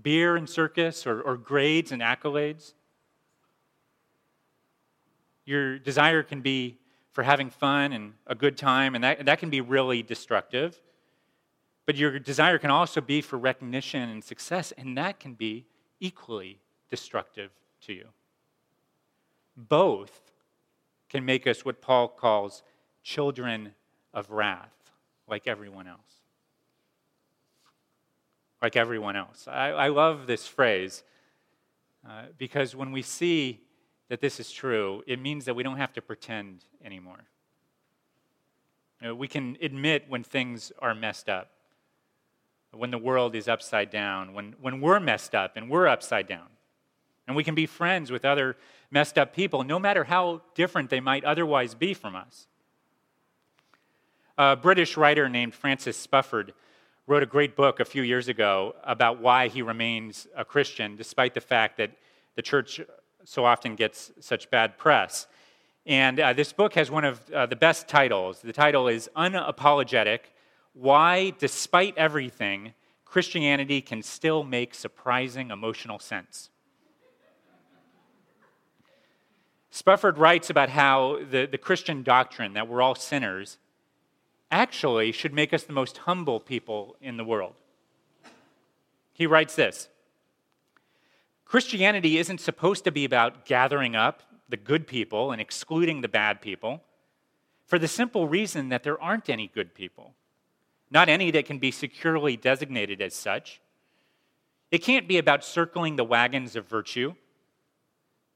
beer 0.00 0.36
and 0.36 0.48
circus, 0.48 1.06
or, 1.06 1.20
or 1.22 1.36
grades 1.36 1.90
and 1.90 2.00
accolades. 2.02 2.74
Your 5.44 5.78
desire 5.78 6.22
can 6.22 6.40
be 6.40 6.78
for 7.10 7.24
having 7.24 7.50
fun 7.50 7.92
and 7.92 8.12
a 8.26 8.34
good 8.34 8.56
time, 8.56 8.94
and 8.94 9.02
that, 9.02 9.26
that 9.26 9.38
can 9.40 9.50
be 9.50 9.60
really 9.60 10.02
destructive. 10.02 10.80
But 11.84 11.96
your 11.96 12.18
desire 12.18 12.58
can 12.58 12.70
also 12.70 13.00
be 13.00 13.22
for 13.22 13.38
recognition 13.38 14.08
and 14.08 14.22
success, 14.22 14.72
and 14.76 14.96
that 14.98 15.18
can 15.18 15.34
be 15.34 15.64
equally 16.00 16.60
destructive 16.90 17.50
to 17.82 17.92
you. 17.92 18.06
Both 19.56 20.32
can 21.08 21.24
make 21.24 21.46
us 21.46 21.64
what 21.64 21.80
Paul 21.80 22.08
calls 22.08 22.62
children 23.02 23.74
of 24.12 24.30
wrath, 24.30 24.72
like 25.28 25.46
everyone 25.46 25.86
else. 25.86 25.98
Like 28.60 28.76
everyone 28.76 29.16
else. 29.16 29.46
I, 29.48 29.68
I 29.70 29.88
love 29.88 30.26
this 30.26 30.46
phrase 30.46 31.04
uh, 32.08 32.26
because 32.36 32.74
when 32.74 32.92
we 32.92 33.02
see 33.02 33.60
that 34.08 34.20
this 34.20 34.40
is 34.40 34.50
true, 34.50 35.02
it 35.06 35.20
means 35.20 35.44
that 35.44 35.54
we 35.54 35.62
don't 35.62 35.76
have 35.76 35.92
to 35.94 36.02
pretend 36.02 36.64
anymore. 36.84 37.24
You 39.00 39.08
know, 39.08 39.14
we 39.14 39.28
can 39.28 39.56
admit 39.62 40.06
when 40.08 40.24
things 40.24 40.72
are 40.80 40.94
messed 40.94 41.28
up, 41.28 41.50
when 42.72 42.90
the 42.90 42.98
world 42.98 43.34
is 43.34 43.48
upside 43.48 43.90
down, 43.90 44.34
when, 44.34 44.54
when 44.60 44.80
we're 44.80 45.00
messed 45.00 45.34
up 45.34 45.56
and 45.56 45.70
we're 45.70 45.86
upside 45.86 46.26
down. 46.26 46.46
And 47.26 47.36
we 47.36 47.44
can 47.44 47.54
be 47.54 47.66
friends 47.66 48.10
with 48.10 48.24
other 48.24 48.56
messed 48.90 49.18
up 49.18 49.34
people, 49.34 49.64
no 49.64 49.78
matter 49.78 50.04
how 50.04 50.42
different 50.54 50.90
they 50.90 51.00
might 51.00 51.24
otherwise 51.24 51.74
be 51.74 51.94
from 51.94 52.16
us. 52.16 52.46
A 54.36 54.56
British 54.56 54.96
writer 54.96 55.28
named 55.28 55.54
Francis 55.54 56.06
Spufford 56.06 56.50
wrote 57.06 57.22
a 57.22 57.26
great 57.26 57.56
book 57.56 57.80
a 57.80 57.84
few 57.84 58.02
years 58.02 58.28
ago 58.28 58.74
about 58.84 59.20
why 59.20 59.48
he 59.48 59.62
remains 59.62 60.26
a 60.36 60.44
Christian, 60.44 60.94
despite 60.94 61.34
the 61.34 61.40
fact 61.40 61.78
that 61.78 61.90
the 62.36 62.42
church 62.42 62.80
so 63.24 63.44
often 63.44 63.74
gets 63.74 64.12
such 64.20 64.50
bad 64.50 64.78
press. 64.78 65.26
And 65.86 66.20
uh, 66.20 66.34
this 66.34 66.52
book 66.52 66.74
has 66.74 66.90
one 66.90 67.04
of 67.04 67.30
uh, 67.30 67.46
the 67.46 67.56
best 67.56 67.88
titles. 67.88 68.40
The 68.40 68.52
title 68.52 68.88
is 68.88 69.08
Unapologetic 69.16 70.20
Why, 70.80 71.30
Despite 71.30 71.98
Everything, 71.98 72.72
Christianity 73.04 73.80
Can 73.80 74.00
Still 74.00 74.44
Make 74.44 74.74
Surprising 74.74 75.50
Emotional 75.50 75.98
Sense. 75.98 76.50
Spufford 79.72 80.18
writes 80.18 80.50
about 80.50 80.68
how 80.68 81.18
the, 81.28 81.46
the 81.46 81.58
Christian 81.58 82.04
doctrine 82.04 82.52
that 82.52 82.68
we're 82.68 82.80
all 82.80 82.94
sinners 82.94 83.58
actually 84.52 85.10
should 85.10 85.34
make 85.34 85.52
us 85.52 85.64
the 85.64 85.72
most 85.72 85.98
humble 85.98 86.38
people 86.38 86.94
in 87.00 87.16
the 87.16 87.24
world. 87.24 87.54
He 89.12 89.26
writes 89.26 89.56
this 89.56 89.88
Christianity 91.44 92.18
isn't 92.18 92.40
supposed 92.40 92.84
to 92.84 92.92
be 92.92 93.04
about 93.04 93.46
gathering 93.46 93.96
up 93.96 94.22
the 94.48 94.56
good 94.56 94.86
people 94.86 95.32
and 95.32 95.40
excluding 95.40 96.02
the 96.02 96.08
bad 96.08 96.40
people 96.40 96.84
for 97.66 97.80
the 97.80 97.88
simple 97.88 98.28
reason 98.28 98.68
that 98.68 98.84
there 98.84 99.00
aren't 99.02 99.28
any 99.28 99.48
good 99.48 99.74
people. 99.74 100.14
Not 100.90 101.08
any 101.08 101.30
that 101.30 101.46
can 101.46 101.58
be 101.58 101.70
securely 101.70 102.36
designated 102.36 103.00
as 103.00 103.14
such. 103.14 103.60
It 104.70 104.78
can't 104.78 105.08
be 105.08 105.18
about 105.18 105.44
circling 105.44 105.96
the 105.96 106.04
wagons 106.04 106.56
of 106.56 106.66
virtue. 106.66 107.14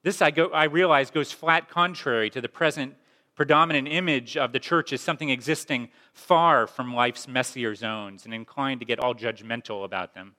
This, 0.02 0.21
I, 0.21 0.30
go, 0.30 0.49
I 0.49 0.64
realize, 0.64 1.11
goes 1.11 1.32
flat 1.32 1.68
contrary 1.68 2.30
to 2.30 2.40
the 2.40 2.49
present 2.49 2.94
predominant 3.35 3.88
image 3.88 4.37
of 4.37 4.52
the 4.52 4.59
church 4.59 4.92
as 4.92 5.00
something 5.00 5.30
existing 5.30 5.88
far 6.12 6.66
from 6.66 6.94
life's 6.94 7.26
messier 7.26 7.75
zones 7.75 8.25
and 8.25 8.35
inclined 8.35 8.80
to 8.80 8.87
get 8.87 8.99
all 8.99 9.14
judgmental 9.14 9.85
about 9.85 10.14
them. 10.14 10.35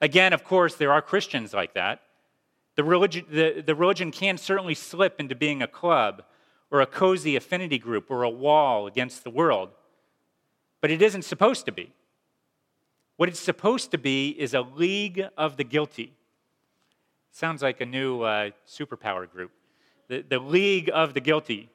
Again, 0.00 0.32
of 0.32 0.44
course, 0.44 0.74
there 0.74 0.92
are 0.92 1.00
Christians 1.00 1.54
like 1.54 1.74
that. 1.74 2.02
The 2.76 2.84
religion, 2.84 3.24
the, 3.30 3.62
the 3.64 3.74
religion 3.74 4.10
can 4.10 4.36
certainly 4.36 4.74
slip 4.74 5.20
into 5.20 5.34
being 5.34 5.62
a 5.62 5.66
club 5.66 6.24
or 6.70 6.80
a 6.80 6.86
cozy 6.86 7.36
affinity 7.36 7.78
group 7.78 8.10
or 8.10 8.22
a 8.22 8.30
wall 8.30 8.86
against 8.86 9.24
the 9.24 9.30
world, 9.30 9.70
but 10.84 10.90
it 10.90 11.00
isn't 11.00 11.22
supposed 11.22 11.64
to 11.64 11.72
be. 11.72 11.90
What 13.16 13.30
it's 13.30 13.40
supposed 13.40 13.90
to 13.92 13.96
be 13.96 14.28
is 14.38 14.52
a 14.52 14.60
league 14.60 15.24
of 15.34 15.56
the 15.56 15.64
guilty. 15.64 16.12
Sounds 17.30 17.62
like 17.62 17.80
a 17.80 17.86
new 17.86 18.20
uh, 18.20 18.50
superpower 18.68 19.26
group. 19.26 19.50
The, 20.08 20.22
the 20.28 20.38
league 20.38 20.90
of 20.92 21.14
the 21.14 21.20
guilty. 21.20 21.70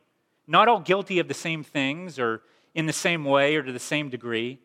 Not 0.46 0.68
all 0.68 0.80
guilty 0.80 1.18
of 1.18 1.28
the 1.28 1.34
same 1.34 1.64
things 1.64 2.20
or 2.20 2.44
in 2.76 2.86
the 2.86 2.94
same 2.94 3.26
way 3.26 3.56
or 3.56 3.64
to 3.64 3.72
the 3.72 3.80
same 3.80 4.10
degree, 4.10 4.60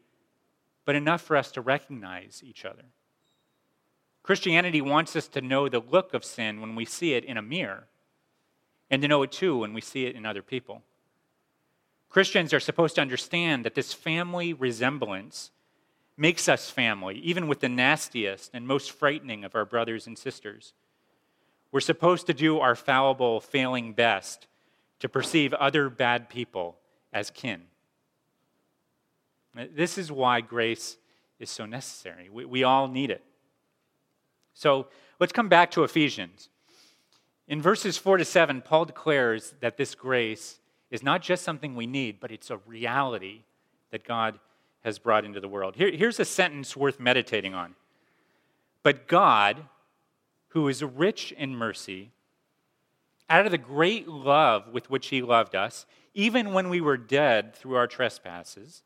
but 0.84 0.94
enough 0.94 1.22
for 1.22 1.38
us 1.38 1.50
to 1.52 1.62
recognize 1.62 2.42
each 2.44 2.66
other. 2.66 2.84
Christianity 4.22 4.82
wants 4.82 5.16
us 5.16 5.26
to 5.28 5.40
know 5.40 5.70
the 5.70 5.80
look 5.80 6.12
of 6.12 6.22
sin 6.22 6.60
when 6.60 6.74
we 6.74 6.84
see 6.84 7.14
it 7.14 7.24
in 7.24 7.38
a 7.38 7.42
mirror, 7.42 7.84
and 8.90 9.00
to 9.00 9.08
know 9.08 9.22
it 9.22 9.32
too 9.32 9.56
when 9.56 9.72
we 9.72 9.80
see 9.80 10.04
it 10.04 10.14
in 10.14 10.26
other 10.26 10.42
people. 10.42 10.82
Christians 12.14 12.54
are 12.54 12.60
supposed 12.60 12.94
to 12.94 13.00
understand 13.00 13.64
that 13.64 13.74
this 13.74 13.92
family 13.92 14.52
resemblance 14.52 15.50
makes 16.16 16.48
us 16.48 16.70
family, 16.70 17.16
even 17.16 17.48
with 17.48 17.58
the 17.58 17.68
nastiest 17.68 18.52
and 18.54 18.68
most 18.68 18.92
frightening 18.92 19.42
of 19.42 19.56
our 19.56 19.64
brothers 19.64 20.06
and 20.06 20.16
sisters. 20.16 20.74
We're 21.72 21.80
supposed 21.80 22.28
to 22.28 22.32
do 22.32 22.60
our 22.60 22.76
fallible, 22.76 23.40
failing 23.40 23.94
best 23.94 24.46
to 25.00 25.08
perceive 25.08 25.52
other 25.54 25.90
bad 25.90 26.28
people 26.28 26.76
as 27.12 27.30
kin. 27.30 27.62
This 29.74 29.98
is 29.98 30.12
why 30.12 30.40
grace 30.40 30.96
is 31.40 31.50
so 31.50 31.66
necessary. 31.66 32.28
We, 32.30 32.44
we 32.44 32.62
all 32.62 32.86
need 32.86 33.10
it. 33.10 33.24
So 34.52 34.86
let's 35.18 35.32
come 35.32 35.48
back 35.48 35.72
to 35.72 35.82
Ephesians. 35.82 36.48
In 37.48 37.60
verses 37.60 37.96
4 37.96 38.18
to 38.18 38.24
7, 38.24 38.62
Paul 38.62 38.84
declares 38.84 39.54
that 39.58 39.76
this 39.76 39.96
grace 39.96 40.60
is 40.94 41.02
not 41.02 41.22
just 41.22 41.42
something 41.42 41.74
we 41.74 41.88
need, 41.88 42.20
but 42.20 42.30
it's 42.30 42.50
a 42.50 42.58
reality 42.58 43.40
that 43.90 44.06
God 44.06 44.38
has 44.84 45.00
brought 45.00 45.24
into 45.24 45.40
the 45.40 45.48
world. 45.48 45.74
Here, 45.74 45.90
here's 45.90 46.20
a 46.20 46.24
sentence 46.24 46.76
worth 46.76 47.00
meditating 47.00 47.52
on. 47.52 47.74
But 48.84 49.08
God, 49.08 49.64
who 50.50 50.68
is 50.68 50.84
rich 50.84 51.32
in 51.32 51.56
mercy, 51.56 52.12
out 53.28 53.44
of 53.44 53.50
the 53.50 53.58
great 53.58 54.06
love 54.06 54.68
with 54.72 54.88
which 54.88 55.08
he 55.08 55.20
loved 55.20 55.56
us, 55.56 55.84
even 56.14 56.52
when 56.52 56.68
we 56.68 56.80
were 56.80 56.96
dead 56.96 57.56
through 57.56 57.74
our 57.74 57.88
trespasses, 57.88 58.84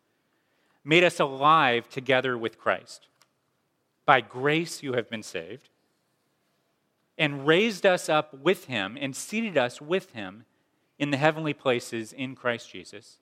made 0.83 1.05
us 1.05 1.21
alive 1.21 1.91
together 1.91 2.38
with 2.38 2.59
Christ. 2.59 3.09
By 4.07 4.23
grace 4.23 4.83
you 4.83 4.95
have 4.95 5.11
been 5.11 5.23
saved, 5.23 5.69
and 7.19 7.47
raised 7.47 7.85
us 7.85 8.09
up 8.09 8.33
with 8.33 8.65
him 8.65 8.97
and 8.99 9.15
seated 9.15 9.59
us 9.59 9.83
with 9.83 10.12
him 10.12 10.47
in 10.99 11.11
the 11.11 11.17
heavenly 11.17 11.55
places 11.55 12.12
in 12.12 12.35
Christ 12.35 12.71
Jesus, 12.71 13.19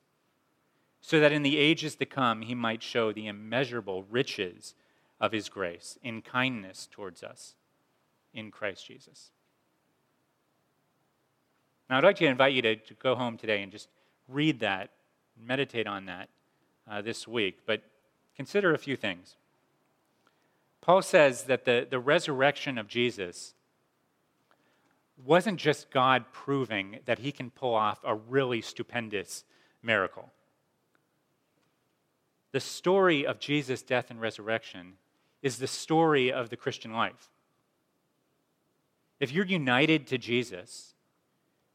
so 1.01 1.19
that 1.19 1.31
in 1.31 1.43
the 1.43 1.57
ages 1.57 1.95
to 1.95 2.05
come 2.05 2.41
he 2.41 2.55
might 2.55 2.81
show 2.81 3.11
the 3.11 3.27
immeasurable 3.27 4.03
riches 4.09 4.73
of 5.19 5.31
his 5.31 5.49
grace 5.49 5.97
in 6.03 6.21
kindness 6.21 6.87
towards 6.91 7.23
us 7.23 7.55
in 8.33 8.51
Christ 8.51 8.85
Jesus. 8.85 9.31
Now, 11.89 11.97
I'd 11.97 12.03
like 12.03 12.17
to 12.17 12.25
invite 12.25 12.53
you 12.53 12.61
to, 12.63 12.75
to 12.75 12.93
go 12.95 13.15
home 13.15 13.37
today 13.37 13.61
and 13.61 13.71
just 13.71 13.87
read 14.27 14.59
that, 14.59 14.89
meditate 15.41 15.87
on 15.87 16.05
that 16.05 16.29
uh, 16.89 17.01
this 17.01 17.27
week, 17.27 17.59
but 17.65 17.81
consider 18.35 18.73
a 18.73 18.77
few 18.77 18.95
things. 18.95 19.35
Paul 20.81 21.01
says 21.01 21.43
that 21.43 21.65
the, 21.65 21.87
the 21.89 21.99
resurrection 21.99 22.77
of 22.77 22.87
Jesus 22.87 23.53
wasn't 25.25 25.59
just 25.59 25.91
God 25.91 26.25
proving 26.31 26.99
that 27.05 27.19
he 27.19 27.31
can 27.31 27.49
pull 27.49 27.73
off 27.73 27.99
a 28.03 28.15
really 28.15 28.61
stupendous 28.61 29.43
miracle. 29.81 30.31
The 32.51 32.59
story 32.59 33.25
of 33.25 33.39
Jesus' 33.39 33.81
death 33.81 34.09
and 34.09 34.21
resurrection 34.21 34.93
is 35.41 35.57
the 35.57 35.67
story 35.67 36.31
of 36.31 36.49
the 36.49 36.57
Christian 36.57 36.93
life. 36.93 37.29
If 39.19 39.31
you're 39.31 39.45
united 39.45 40.07
to 40.07 40.17
Jesus, 40.17 40.93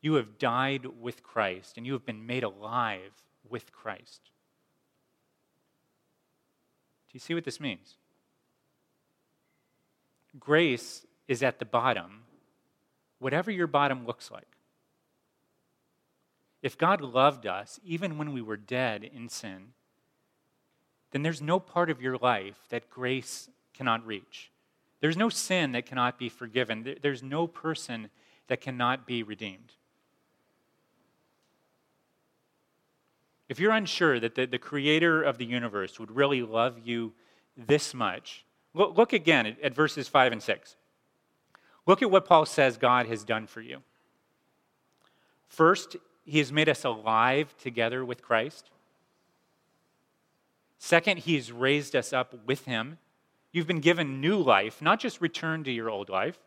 you 0.01 0.15
have 0.15 0.39
died 0.39 0.87
with 1.01 1.23
Christ 1.23 1.77
and 1.77 1.87
you 1.87 1.93
have 1.93 2.07
been 2.07 2.27
made 2.27 2.43
alive 2.43 3.13
with 3.49 3.73
Christ. 3.73 4.31
Do 7.09 7.17
you 7.17 7.21
see 7.21 7.35
what 7.35 7.45
this 7.45 7.61
means? 7.61 7.97
Grace 10.39 11.07
is 11.29 11.43
at 11.43 11.59
the 11.59 11.65
bottom, 11.65 12.22
whatever 13.23 13.51
your 13.51 13.67
bottom 13.67 14.07
looks 14.07 14.31
like. 14.31 14.47
If 16.63 16.79
God 16.79 17.01
loved 17.01 17.47
us 17.47 17.81
even 17.85 18.19
when 18.19 18.33
we 18.33 18.43
were 18.43 18.57
dead 18.57 19.05
in 19.05 19.29
sin, 19.29 19.73
then 21.11 21.23
there's 21.23 21.43
no 21.43 21.59
part 21.59 21.91
of 21.91 22.01
your 22.01 22.17
life 22.19 22.57
that 22.69 22.91
grace 22.91 23.49
cannot 23.75 24.07
reach. 24.07 24.51
There's 25.01 25.17
no 25.17 25.29
sin 25.29 25.73
that 25.73 25.87
cannot 25.87 26.19
be 26.19 26.29
forgiven. 26.29 26.97
There's 27.03 27.23
no 27.23 27.47
person 27.47 28.11
that 28.47 28.61
cannot 28.61 29.07
be 29.07 29.23
redeemed. 29.23 29.73
If 33.49 33.59
you're 33.59 33.73
unsure 33.73 34.21
that 34.21 34.35
the, 34.35 34.47
the 34.47 34.59
creator 34.59 35.23
of 35.23 35.39
the 35.39 35.45
universe 35.45 35.99
would 35.99 36.15
really 36.15 36.43
love 36.43 36.79
you 36.85 37.13
this 37.57 37.93
much, 37.93 38.45
Look, 38.75 38.97
look 38.97 39.13
again 39.13 39.47
at, 39.47 39.61
at 39.61 39.75
verses 39.75 40.09
5 40.09 40.33
and 40.33 40.43
6. 40.43 40.77
Look 41.87 42.03
at 42.03 42.11
what 42.11 42.27
Paul 42.27 42.47
says 42.47 42.77
God 42.77 43.07
has 43.07 43.25
done 43.25 43.47
for 43.47 43.61
you. 43.61 43.83
First, 45.49 45.97
he 46.25 46.39
has 46.39 46.53
made 46.53 46.69
us 46.69 46.85
alive 46.85 47.55
together 47.59 48.05
with 48.05 48.23
Christ. 48.23 48.71
Second, 50.79 51.21
he 51.21 51.35
has 51.37 51.53
raised 51.53 51.95
us 51.95 52.13
up 52.13 52.35
with 52.47 52.65
him. 52.65 52.99
You've 53.53 53.67
been 53.67 53.81
given 53.81 54.21
new 54.21 54.39
life, 54.39 54.81
not 54.81 55.01
just 55.01 55.21
return 55.21 55.65
to 55.65 55.71
your 55.71 55.91
old 55.91 56.09
life. 56.09 56.39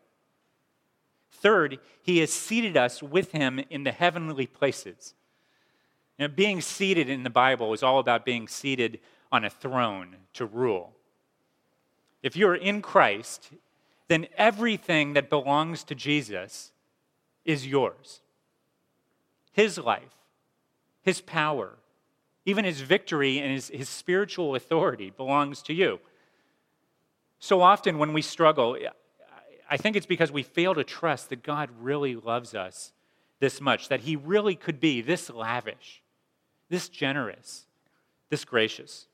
Third, 1.30 1.78
he 2.02 2.18
has 2.18 2.32
seated 2.32 2.76
us 2.76 3.02
with 3.02 3.32
him 3.32 3.60
in 3.70 3.84
the 3.84 3.92
heavenly 3.92 4.46
places. 4.46 5.14
Know, 6.18 6.28
being 6.28 6.60
seated 6.60 7.10
in 7.10 7.22
the 7.22 7.30
Bible 7.30 7.72
is 7.74 7.82
all 7.82 7.98
about 7.98 8.24
being 8.24 8.48
seated 8.48 9.00
on 9.30 9.44
a 9.44 9.50
throne 9.50 10.16
to 10.32 10.46
rule 10.46 10.96
if 12.26 12.34
you're 12.34 12.56
in 12.56 12.82
Christ, 12.82 13.50
then 14.08 14.26
everything 14.36 15.14
that 15.14 15.30
belongs 15.30 15.84
to 15.84 15.94
Jesus 15.94 16.72
is 17.44 17.66
yours. 17.66 18.20
His 19.52 19.78
life, 19.78 20.14
his 21.02 21.20
power, 21.20 21.76
even 22.44 22.64
his 22.64 22.80
victory 22.80 23.38
and 23.38 23.52
his, 23.52 23.68
his 23.68 23.88
spiritual 23.88 24.54
authority 24.54 25.10
belongs 25.10 25.62
to 25.62 25.74
you. 25.74 25.98
So 27.38 27.60
often 27.60 27.98
when 27.98 28.12
we 28.12 28.22
struggle, 28.22 28.76
I 29.68 29.76
think 29.76 29.96
it's 29.96 30.06
because 30.06 30.30
we 30.30 30.42
fail 30.42 30.74
to 30.74 30.84
trust 30.84 31.28
that 31.30 31.42
God 31.42 31.70
really 31.80 32.14
loves 32.14 32.54
us 32.54 32.92
this 33.40 33.60
much, 33.60 33.88
that 33.88 34.00
he 34.00 34.16
really 34.16 34.54
could 34.54 34.80
be 34.80 35.00
this 35.00 35.28
lavish, 35.28 36.02
this 36.68 36.88
generous, 36.88 37.66
this 38.30 38.44
gracious. 38.44 39.06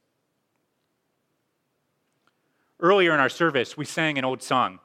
Earlier 2.83 3.14
in 3.14 3.21
our 3.21 3.29
service, 3.29 3.77
we 3.77 3.85
sang 3.85 4.18
an 4.18 4.25
old 4.25 4.42
song 4.42 4.81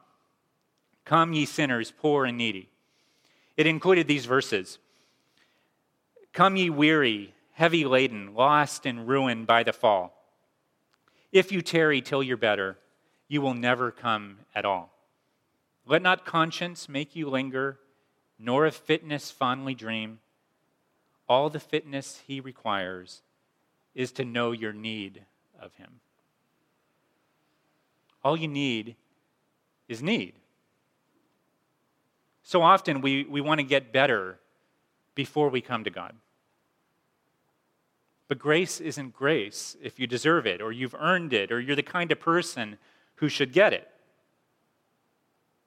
Come, 1.04 1.34
ye 1.34 1.46
sinners, 1.46 1.92
poor 1.92 2.26
and 2.26 2.38
needy. 2.38 2.70
It 3.58 3.66
included 3.66 4.08
these 4.08 4.26
verses 4.26 4.78
Come, 6.32 6.56
ye 6.56 6.70
weary, 6.70 7.34
heavy 7.54 7.86
laden, 7.86 8.36
lost 8.36 8.86
and 8.86 9.08
ruined 9.08 9.48
by 9.48 9.64
the 9.64 9.74
fall. 9.74 10.14
If 11.32 11.52
you 11.52 11.64
tarry 11.64 12.00
till 12.02 12.22
you're 12.22 12.38
better, 12.38 12.78
you 13.28 13.42
will 13.42 13.56
never 13.56 13.90
come 13.90 14.38
at 14.54 14.64
all. 14.64 14.94
Let 15.88 16.04
not 16.04 16.24
conscience 16.24 16.88
make 16.88 17.16
you 17.16 17.28
linger, 17.28 17.80
nor 18.38 18.68
of 18.68 18.76
fitness 18.76 19.32
fondly 19.32 19.74
dream. 19.74 20.20
All 21.28 21.50
the 21.50 21.60
fitness 21.60 22.22
he 22.28 22.40
requires 22.40 23.24
is 23.96 24.12
to 24.14 24.24
know 24.24 24.52
your 24.52 24.72
need 24.72 25.24
of 25.60 25.74
him. 25.76 26.00
All 28.28 28.36
you 28.36 28.50
need 28.50 28.98
is 29.88 30.04
need. 30.04 30.34
So 32.44 32.62
often 32.62 33.00
we, 33.00 33.24
we 33.24 33.40
want 33.40 33.60
to 33.60 33.64
get 33.64 33.94
better 33.94 34.38
before 35.16 35.48
we 35.48 35.62
come 35.62 35.86
to 35.86 35.90
God. 35.90 36.14
But 38.28 38.38
grace 38.38 38.82
isn't 38.82 39.14
grace 39.14 39.78
if 39.82 39.98
you 39.98 40.08
deserve 40.08 40.46
it, 40.46 40.62
or 40.62 40.74
you've 40.74 40.94
earned 41.00 41.32
it, 41.32 41.54
or 41.54 41.62
you're 41.62 41.78
the 41.78 41.82
kind 41.82 42.12
of 42.12 42.20
person 42.20 42.78
who 43.16 43.30
should 43.30 43.54
get 43.54 43.72
it. 43.72 43.90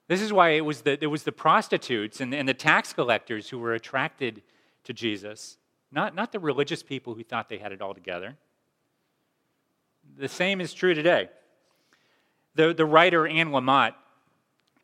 This 0.09 0.21
is 0.21 0.31
why 0.31 0.51
it 0.51 0.65
was 0.67 0.83
the, 0.83 1.03
it 1.03 1.07
was 1.07 1.23
the 1.23 1.33
prostitutes 1.33 2.21
and, 2.21 2.35
and 2.35 2.47
the 2.47 2.53
tax 2.53 2.93
collectors 2.93 3.49
who 3.49 3.59
were 3.59 3.73
attracted 3.73 4.43
to 4.85 4.93
Jesus, 4.93 5.57
not, 5.91 6.15
not 6.15 6.31
the 6.31 6.39
religious 6.39 6.83
people 6.83 7.15
who 7.15 7.25
thought 7.25 7.49
they 7.49 7.57
had 7.57 7.73
it 7.73 7.81
all 7.81 7.95
together. 7.95 8.37
The 10.19 10.29
same 10.29 10.61
is 10.61 10.75
true 10.75 10.93
today. 10.93 11.31
The, 12.61 12.75
the 12.75 12.85
writer 12.85 13.27
Anne 13.27 13.53
Lamott 13.53 13.95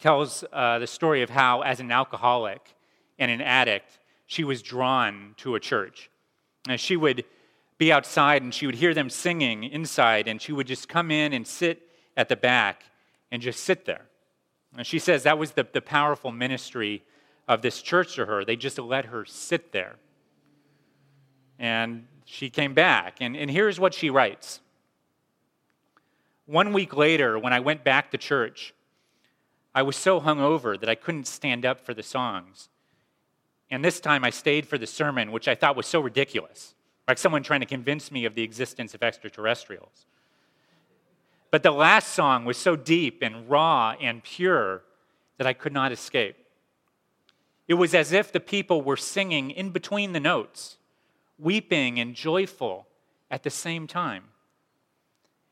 tells 0.01 0.43
uh, 0.51 0.79
the 0.79 0.87
story 0.87 1.21
of 1.21 1.29
how, 1.29 1.61
as 1.61 1.79
an 1.79 1.93
alcoholic 1.93 2.75
and 3.19 3.31
an 3.31 3.43
addict, 3.43 3.99
she 4.25 4.45
was 4.45 4.63
drawn 4.63 5.35
to 5.37 5.57
a 5.57 5.61
church. 5.61 6.09
And 6.67 6.81
she 6.81 6.97
would 6.97 7.27
be 7.77 7.93
outside 7.93 8.41
and 8.41 8.55
she 8.55 8.65
would 8.65 8.77
hear 8.77 8.95
them 8.95 9.11
singing 9.11 9.65
inside, 9.65 10.27
and 10.27 10.41
she 10.41 10.53
would 10.55 10.67
just 10.67 10.89
come 10.89 11.11
in 11.11 11.35
and 11.35 11.47
sit 11.47 11.83
at 12.17 12.31
the 12.31 12.37
back 12.37 12.85
and 13.31 13.43
just 13.43 13.63
sit 13.63 13.85
there. 13.85 14.07
And 14.75 14.87
she 14.87 14.99
says 14.99 15.25
that 15.25 15.37
was 15.37 15.51
the, 15.51 15.67
the 15.71 15.83
powerful 15.83 16.33
ministry 16.33 17.03
of 17.47 17.61
this 17.61 17.83
church 17.83 18.15
to 18.15 18.25
her. 18.25 18.43
They 18.43 18.57
just 18.57 18.79
let 18.79 19.05
her 19.05 19.27
sit 19.27 19.73
there. 19.73 19.97
And 21.59 22.07
she 22.25 22.49
came 22.49 22.73
back. 22.73 23.19
And, 23.21 23.37
and 23.37 23.51
here's 23.51 23.79
what 23.79 23.93
she 23.93 24.09
writes 24.09 24.61
One 26.47 26.73
week 26.73 26.97
later, 26.97 27.39
when 27.39 27.53
I 27.53 27.61
went 27.61 27.83
back 27.83 28.13
to 28.13 28.19
church, 28.19 28.73
I 29.75 29.83
was 29.83 29.97
so 29.97 30.21
hungover 30.21 30.79
that 30.79 30.89
I 30.89 30.95
couldn't 30.95 31.27
stand 31.27 31.67
up 31.67 31.81
for 31.81 31.93
the 31.93 32.05
songs. 32.05 32.69
And 33.69 33.85
this 33.85 34.01
time 34.01 34.25
I 34.25 34.31
stayed 34.31 34.67
for 34.67 34.79
the 34.79 34.87
sermon, 34.87 35.33
which 35.33 35.49
I 35.49 35.57
thought 35.57 35.77
was 35.77 35.87
so 35.87 36.01
ridiculous, 36.01 36.75
like 37.09 37.19
someone 37.19 37.43
trying 37.43 37.61
to 37.61 37.67
convince 37.67 38.13
me 38.13 38.25
of 38.25 38.37
the 38.37 38.45
existence 38.45 38.95
of 38.95 39.03
extraterrestrials. 39.03 40.07
But 41.51 41.65
the 41.65 41.73
last 41.73 42.13
song 42.13 42.45
was 42.45 42.57
so 42.57 42.77
deep 42.77 43.23
and 43.23 43.51
raw 43.51 43.97
and 44.01 44.23
pure 44.23 44.83
that 45.39 45.49
I 45.49 45.53
could 45.53 45.73
not 45.73 45.91
escape. 45.91 46.37
It 47.67 47.75
was 47.75 47.93
as 47.93 48.13
if 48.13 48.31
the 48.31 48.41
people 48.41 48.83
were 48.83 48.97
singing 48.97 49.51
in 49.51 49.71
between 49.71 50.13
the 50.13 50.21
notes, 50.21 50.77
weeping 51.39 51.99
and 51.99 52.15
joyful 52.15 52.87
at 53.33 53.43
the 53.43 53.51
same 53.51 53.89
time. 53.89 54.25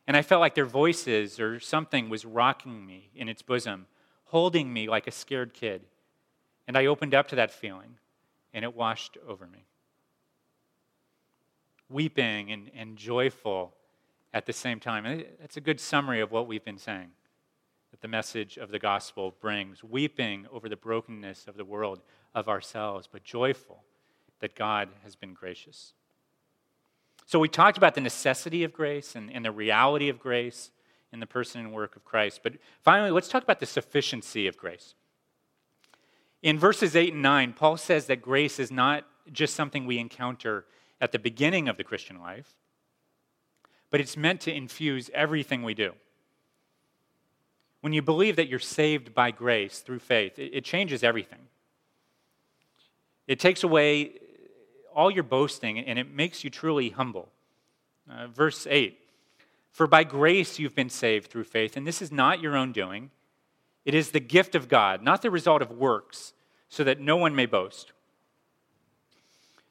And 0.06 0.16
I 0.16 0.22
felt 0.22 0.40
like 0.40 0.54
their 0.54 0.66
voices 0.66 1.40
or 1.40 1.58
something 1.60 2.08
was 2.08 2.24
rocking 2.24 2.84
me 2.86 3.10
in 3.14 3.28
its 3.28 3.42
bosom 3.42 3.86
holding 4.34 4.72
me 4.72 4.88
like 4.88 5.06
a 5.06 5.12
scared 5.12 5.54
kid. 5.54 5.82
And 6.66 6.76
I 6.76 6.86
opened 6.86 7.14
up 7.14 7.28
to 7.28 7.36
that 7.36 7.52
feeling, 7.52 7.98
and 8.52 8.64
it 8.64 8.74
washed 8.74 9.16
over 9.28 9.46
me. 9.46 9.64
Weeping 11.88 12.50
and, 12.50 12.68
and 12.74 12.96
joyful 12.96 13.74
at 14.32 14.46
the 14.46 14.52
same 14.52 14.80
time. 14.80 15.24
That's 15.40 15.56
a 15.56 15.60
good 15.60 15.78
summary 15.78 16.20
of 16.20 16.32
what 16.32 16.48
we've 16.48 16.64
been 16.64 16.78
saying 16.78 17.10
that 17.92 18.00
the 18.00 18.08
message 18.08 18.56
of 18.56 18.72
the 18.72 18.80
gospel 18.80 19.36
brings. 19.40 19.84
Weeping 19.84 20.48
over 20.50 20.68
the 20.68 20.74
brokenness 20.74 21.46
of 21.46 21.56
the 21.56 21.64
world, 21.64 22.00
of 22.34 22.48
ourselves, 22.48 23.08
but 23.10 23.22
joyful 23.22 23.84
that 24.40 24.56
God 24.56 24.88
has 25.04 25.14
been 25.14 25.32
gracious. 25.32 25.92
So 27.26 27.38
we 27.38 27.48
talked 27.48 27.78
about 27.78 27.94
the 27.94 28.00
necessity 28.00 28.64
of 28.64 28.72
grace 28.72 29.16
and, 29.16 29.30
and 29.30 29.44
the 29.44 29.50
reality 29.50 30.08
of 30.08 30.18
grace 30.18 30.70
in 31.12 31.20
the 31.20 31.26
person 31.26 31.60
and 31.60 31.72
work 31.72 31.96
of 31.96 32.04
Christ. 32.04 32.40
But 32.42 32.54
finally, 32.82 33.10
let's 33.10 33.28
talk 33.28 33.42
about 33.42 33.60
the 33.60 33.66
sufficiency 33.66 34.46
of 34.46 34.56
grace. 34.56 34.94
In 36.42 36.58
verses 36.58 36.94
8 36.94 37.14
and 37.14 37.22
9, 37.22 37.54
Paul 37.54 37.76
says 37.78 38.06
that 38.06 38.20
grace 38.20 38.58
is 38.58 38.70
not 38.70 39.06
just 39.32 39.54
something 39.54 39.86
we 39.86 39.98
encounter 39.98 40.66
at 41.00 41.12
the 41.12 41.18
beginning 41.18 41.68
of 41.68 41.76
the 41.76 41.84
Christian 41.84 42.20
life, 42.20 42.54
but 43.90 44.00
it's 44.00 44.16
meant 44.16 44.40
to 44.42 44.54
infuse 44.54 45.08
everything 45.14 45.62
we 45.62 45.72
do. 45.72 45.92
When 47.80 47.92
you 47.92 48.02
believe 48.02 48.36
that 48.36 48.48
you're 48.48 48.58
saved 48.58 49.14
by 49.14 49.30
grace 49.30 49.80
through 49.80 50.00
faith, 50.00 50.38
it, 50.38 50.64
changes 50.64 51.04
everything. 51.04 51.40
It 53.26 53.38
takes 53.38 53.62
away 53.62 54.14
all 54.94 55.10
your 55.10 55.22
boasting 55.22 55.78
and 55.78 55.98
it 55.98 56.10
makes 56.10 56.44
you 56.44 56.50
truly 56.50 56.90
humble. 56.90 57.28
Uh, 58.10 58.26
verse 58.28 58.66
8 58.68 58.98
for 59.74 59.88
by 59.88 60.04
grace 60.04 60.60
you've 60.60 60.76
been 60.76 60.88
saved 60.88 61.32
through 61.32 61.42
faith, 61.42 61.76
and 61.76 61.84
this 61.84 62.00
is 62.00 62.12
not 62.12 62.40
your 62.40 62.56
own 62.56 62.70
doing. 62.70 63.10
It 63.84 63.92
is 63.92 64.12
the 64.12 64.20
gift 64.20 64.54
of 64.54 64.68
God, 64.68 65.02
not 65.02 65.20
the 65.20 65.32
result 65.32 65.62
of 65.62 65.72
works, 65.72 66.32
so 66.68 66.84
that 66.84 67.00
no 67.00 67.16
one 67.16 67.34
may 67.34 67.46
boast. 67.46 67.90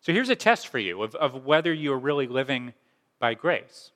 So 0.02 0.12
here's 0.12 0.28
a 0.28 0.36
test 0.36 0.68
for 0.68 0.78
you 0.78 1.02
of, 1.02 1.16
of 1.16 1.46
whether 1.46 1.72
you 1.72 1.94
are 1.94 1.98
really 1.98 2.28
living 2.28 2.74
by 3.18 3.34
grace. 3.34 3.92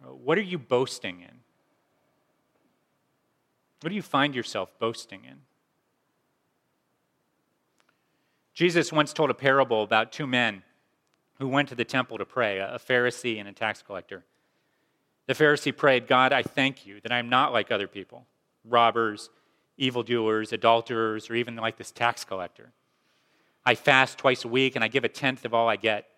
What 0.00 0.38
are 0.38 0.42
you 0.42 0.58
boasting 0.58 1.20
in? 1.20 1.40
What 3.82 3.90
do 3.90 3.94
you 3.94 4.00
find 4.00 4.34
yourself 4.34 4.70
boasting 4.78 5.24
in? 5.24 5.42
Jesus 8.56 8.90
once 8.90 9.12
told 9.12 9.28
a 9.28 9.34
parable 9.34 9.82
about 9.82 10.12
two 10.12 10.26
men 10.26 10.62
who 11.38 11.46
went 11.46 11.68
to 11.68 11.74
the 11.74 11.84
temple 11.84 12.16
to 12.16 12.24
pray, 12.24 12.58
a 12.58 12.78
Pharisee 12.78 13.38
and 13.38 13.46
a 13.46 13.52
tax 13.52 13.82
collector. 13.82 14.24
The 15.26 15.34
Pharisee 15.34 15.76
prayed, 15.76 16.06
God, 16.06 16.32
I 16.32 16.42
thank 16.42 16.86
you 16.86 16.98
that 17.02 17.12
I'm 17.12 17.28
not 17.28 17.52
like 17.52 17.70
other 17.70 17.86
people 17.86 18.26
robbers, 18.64 19.28
evildoers, 19.76 20.52
adulterers, 20.52 21.28
or 21.28 21.34
even 21.34 21.54
like 21.54 21.76
this 21.76 21.92
tax 21.92 22.24
collector. 22.24 22.72
I 23.64 23.74
fast 23.74 24.16
twice 24.16 24.44
a 24.44 24.48
week 24.48 24.74
and 24.74 24.82
I 24.82 24.88
give 24.88 25.04
a 25.04 25.08
tenth 25.08 25.44
of 25.44 25.52
all 25.52 25.68
I 25.68 25.76
get. 25.76 26.08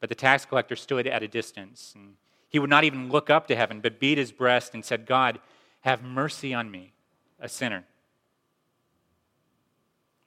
But 0.00 0.08
the 0.08 0.14
tax 0.14 0.44
collector 0.44 0.76
stood 0.76 1.08
at 1.08 1.22
a 1.24 1.28
distance. 1.28 1.92
And 1.96 2.14
he 2.48 2.60
would 2.60 2.70
not 2.70 2.84
even 2.84 3.10
look 3.10 3.28
up 3.28 3.48
to 3.48 3.56
heaven, 3.56 3.80
but 3.80 3.98
beat 3.98 4.18
his 4.18 4.30
breast 4.30 4.72
and 4.72 4.84
said, 4.84 5.04
God, 5.04 5.40
have 5.80 6.02
mercy 6.02 6.54
on 6.54 6.70
me, 6.70 6.92
a 7.40 7.48
sinner. 7.48 7.84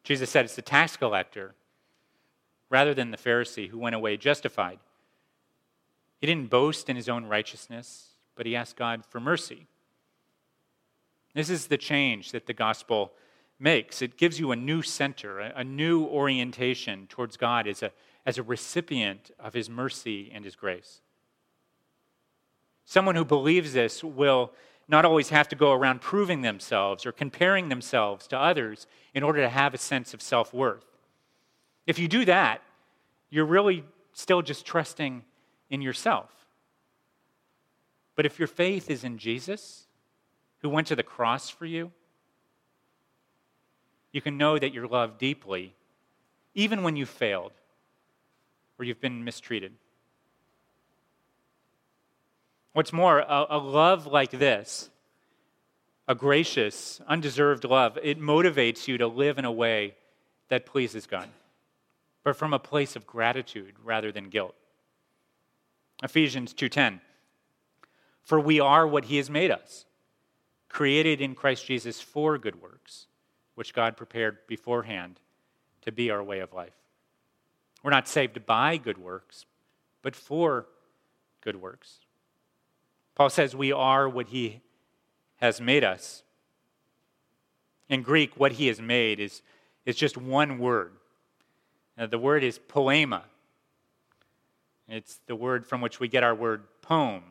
Jesus 0.04 0.30
said 0.30 0.46
it's 0.46 0.56
the 0.56 0.62
tax 0.62 0.98
collector 0.98 1.54
rather 2.70 2.94
than 2.94 3.12
the 3.12 3.18
Pharisee 3.18 3.70
who 3.70 3.78
went 3.78 3.96
away 3.96 4.18
justified. 4.18 4.80
He 6.20 6.28
didn't 6.28 6.50
boast 6.50 6.90
in 6.90 6.96
his 6.96 7.10
own 7.10 7.26
righteousness, 7.26 8.10
but 8.36 8.46
he 8.46 8.56
asked 8.56 8.78
God 8.78 9.06
for 9.06 9.20
mercy. 9.20 9.68
This 11.34 11.50
is 11.50 11.68
the 11.68 11.78
change 11.78 12.32
that 12.32 12.46
the 12.46 12.54
gospel 12.54 13.12
makes. 13.60 14.02
It 14.02 14.18
gives 14.18 14.40
you 14.40 14.52
a 14.52 14.56
new 14.56 14.82
center, 14.82 15.40
a, 15.40 15.64
new 15.64 16.04
orientation 16.06 17.08
towards 17.08 17.38
God 17.38 17.68
as 17.68 17.84
a, 17.84 17.92
as 18.26 18.38
a 18.38 18.44
recipient 18.44 19.32
of 19.40 19.54
his 19.54 19.70
mercy 19.70 20.32
and 20.34 20.44
his 20.44 20.56
grace. 20.56 21.02
Someone 22.86 23.16
who 23.16 23.24
believes 23.24 23.74
this 23.74 24.04
will 24.04 24.52
not 24.92 25.06
always 25.06 25.30
have 25.30 25.48
to 25.48 25.56
go 25.56 25.72
around 25.72 26.02
proving 26.02 26.42
themselves 26.42 27.06
or 27.06 27.14
comparing 27.14 27.70
themselves 27.70 28.28
to 28.28 28.38
others 28.38 28.86
in 29.14 29.24
order 29.24 29.42
to 29.42 29.50
have 29.50 29.74
a 29.74 29.78
sense 29.78 30.14
of 30.14 30.22
self 30.22 30.54
worth. 30.54 30.86
If 31.88 31.98
you 31.98 32.10
do 32.10 32.26
that, 32.26 32.62
you're 33.30 33.46
really 33.46 33.86
still 34.12 34.42
just 34.42 34.66
trusting 34.66 35.24
in 35.70 35.82
yourself. 35.82 36.30
But 38.16 38.26
if 38.26 38.38
your 38.38 38.50
faith 38.50 38.90
is 38.90 39.06
in 39.06 39.18
Jesus, 39.18 39.88
who 40.60 40.70
went 40.70 40.88
to 40.88 40.96
the 40.96 41.04
cross 41.04 41.50
for 41.50 41.66
you, 41.66 41.92
you 44.12 44.22
can 44.22 44.38
know 44.38 44.60
that 44.60 44.74
you're 44.74 44.88
loved 44.88 45.18
deeply, 45.18 45.74
even 46.54 46.84
when 46.84 46.98
you've 46.98 47.10
failed 47.10 47.54
or 48.78 48.84
you've 48.84 49.00
been 49.00 49.24
mistreated. 49.24 49.72
What's 52.74 52.94
more, 52.94 53.20
a, 53.20 53.46
a, 53.50 53.58
love 53.58 54.08
like 54.08 54.32
this, 54.32 54.90
a 56.08 56.16
gracious, 56.16 57.02
undeserved 57.08 57.66
love, 57.66 57.98
it 58.02 58.20
motivates 58.20 58.88
you 58.88 58.98
to 58.98 59.08
live 59.08 59.38
in 59.38 59.46
a 59.46 59.52
way 59.52 59.96
that 60.48 60.66
pleases 60.66 61.06
God, 61.06 61.28
but 62.24 62.36
from 62.36 62.54
a 62.54 62.60
place 62.60 62.96
of 62.96 63.06
gratitude 63.06 63.76
rather 63.84 64.12
than 64.12 64.30
guilt. 64.30 64.56
Ephesians 66.04 66.54
2:10 66.54 67.00
For 68.24 68.40
we 68.40 68.60
are 68.60 68.88
what 68.88 69.06
he 69.06 69.18
has 69.18 69.30
made 69.30 69.52
us 69.52 69.86
created 70.70 71.20
in 71.20 71.36
Christ 71.36 71.66
Jesus 71.66 72.02
for 72.02 72.38
good 72.38 72.62
works 72.62 73.08
which 73.56 73.74
God 73.74 73.98
prepared 73.98 74.48
beforehand 74.48 75.20
to 75.82 75.92
be 75.92 76.10
our 76.10 76.24
way 76.24 76.40
of 76.40 76.54
life. 76.54 76.74
We're 77.84 77.92
not 77.92 78.08
saved 78.08 78.46
by 78.46 78.78
good 78.78 78.98
works 78.98 79.46
but 80.02 80.16
for 80.16 80.68
good 81.42 81.56
works. 81.56 82.01
Paul 83.16 83.30
says 83.30 83.56
we 83.56 83.72
are 83.72 84.08
what 84.08 84.28
he 84.28 84.62
has 85.38 85.60
made 85.60 85.84
us. 85.84 86.24
In 87.90 88.02
Greek, 88.02 88.40
what 88.40 88.54
he 88.54 88.68
has 88.68 88.80
made 88.80 89.20
is, 89.20 89.42
is 89.86 89.96
just 89.96 90.18
one 90.18 90.60
word. 90.60 90.94
Now, 91.98 92.08
the 92.08 92.18
word 92.18 92.44
is 92.44 92.58
poema, 92.58 93.24
it's 94.88 95.20
the 95.28 95.36
word 95.36 95.66
from 95.66 95.82
which 95.82 96.00
we 96.00 96.08
get 96.08 96.24
our 96.24 96.36
word 96.36 96.64
poem. 96.82 97.24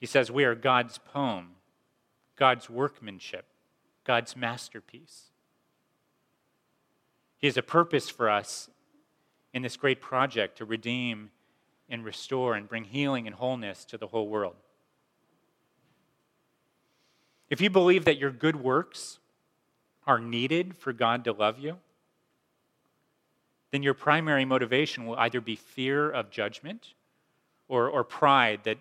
He 0.00 0.06
says 0.06 0.30
we 0.30 0.44
are 0.44 0.54
God's 0.54 0.98
poem, 0.98 1.50
God's 2.36 2.70
workmanship, 2.70 3.44
God's 4.04 4.34
masterpiece. 4.34 5.26
He 7.36 7.46
has 7.46 7.56
a 7.56 7.62
purpose 7.62 8.08
for 8.08 8.28
us 8.28 8.70
in 9.52 9.62
this 9.62 9.76
great 9.76 10.00
project 10.00 10.58
to 10.58 10.64
redeem 10.64 11.30
and 11.90 12.04
restore 12.04 12.54
and 12.54 12.68
bring 12.68 12.84
healing 12.84 13.26
and 13.26 13.34
wholeness 13.34 13.84
to 13.86 13.98
the 13.98 14.06
whole 14.06 14.28
world. 14.28 14.56
If 17.50 17.60
you 17.60 17.68
believe 17.68 18.04
that 18.04 18.18
your 18.18 18.30
good 18.30 18.56
works 18.56 19.18
are 20.06 20.20
needed 20.20 20.76
for 20.78 20.92
God 20.92 21.24
to 21.24 21.32
love 21.32 21.58
you, 21.58 21.78
then 23.72 23.82
your 23.82 23.94
primary 23.94 24.44
motivation 24.44 25.06
will 25.06 25.16
either 25.16 25.40
be 25.40 25.56
fear 25.56 26.10
of 26.10 26.30
judgment 26.30 26.94
or, 27.68 27.88
or 27.88 28.04
pride 28.04 28.60
that 28.64 28.78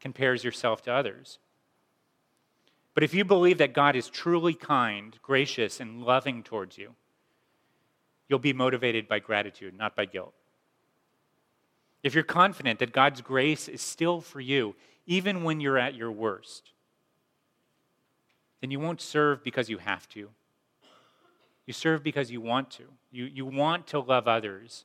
compares 0.00 0.42
yourself 0.42 0.82
to 0.82 0.92
others. 0.92 1.38
But 2.94 3.04
if 3.04 3.14
you 3.14 3.24
believe 3.24 3.58
that 3.58 3.72
God 3.72 3.96
is 3.96 4.08
truly 4.08 4.54
kind, 4.54 5.16
gracious, 5.22 5.80
and 5.80 6.02
loving 6.02 6.42
towards 6.42 6.76
you, 6.76 6.94
you'll 8.28 8.38
be 8.38 8.52
motivated 8.52 9.08
by 9.08 9.18
gratitude, 9.18 9.76
not 9.76 9.96
by 9.96 10.04
guilt. 10.04 10.34
If 12.02 12.14
you're 12.14 12.24
confident 12.24 12.78
that 12.80 12.92
God's 12.92 13.20
grace 13.20 13.68
is 13.68 13.80
still 13.80 14.20
for 14.20 14.40
you, 14.40 14.74
even 15.06 15.44
when 15.44 15.60
you're 15.60 15.78
at 15.78 15.94
your 15.94 16.10
worst, 16.10 16.72
then 18.60 18.70
you 18.70 18.80
won't 18.80 19.00
serve 19.00 19.42
because 19.42 19.68
you 19.68 19.78
have 19.78 20.08
to. 20.10 20.28
You 21.66 21.72
serve 21.72 22.02
because 22.02 22.30
you 22.30 22.40
want 22.40 22.70
to. 22.72 22.84
You, 23.10 23.24
you 23.24 23.46
want 23.46 23.86
to 23.88 24.00
love 24.00 24.26
others 24.26 24.84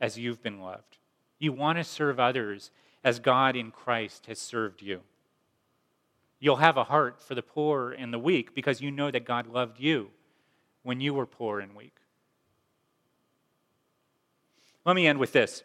as 0.00 0.18
you've 0.18 0.42
been 0.42 0.60
loved. 0.60 0.98
You 1.38 1.52
want 1.52 1.78
to 1.78 1.84
serve 1.84 2.20
others 2.20 2.70
as 3.04 3.18
God 3.18 3.56
in 3.56 3.70
Christ 3.70 4.26
has 4.26 4.38
served 4.38 4.82
you. 4.82 5.00
You'll 6.40 6.56
have 6.56 6.76
a 6.76 6.84
heart 6.84 7.20
for 7.20 7.34
the 7.34 7.42
poor 7.42 7.92
and 7.92 8.12
the 8.12 8.18
weak 8.18 8.54
because 8.54 8.80
you 8.80 8.90
know 8.90 9.10
that 9.10 9.24
God 9.24 9.46
loved 9.46 9.80
you 9.80 10.10
when 10.82 11.00
you 11.00 11.14
were 11.14 11.26
poor 11.26 11.60
and 11.60 11.74
weak. 11.74 11.94
Let 14.84 14.96
me 14.96 15.06
end 15.06 15.18
with 15.18 15.32
this. 15.32 15.62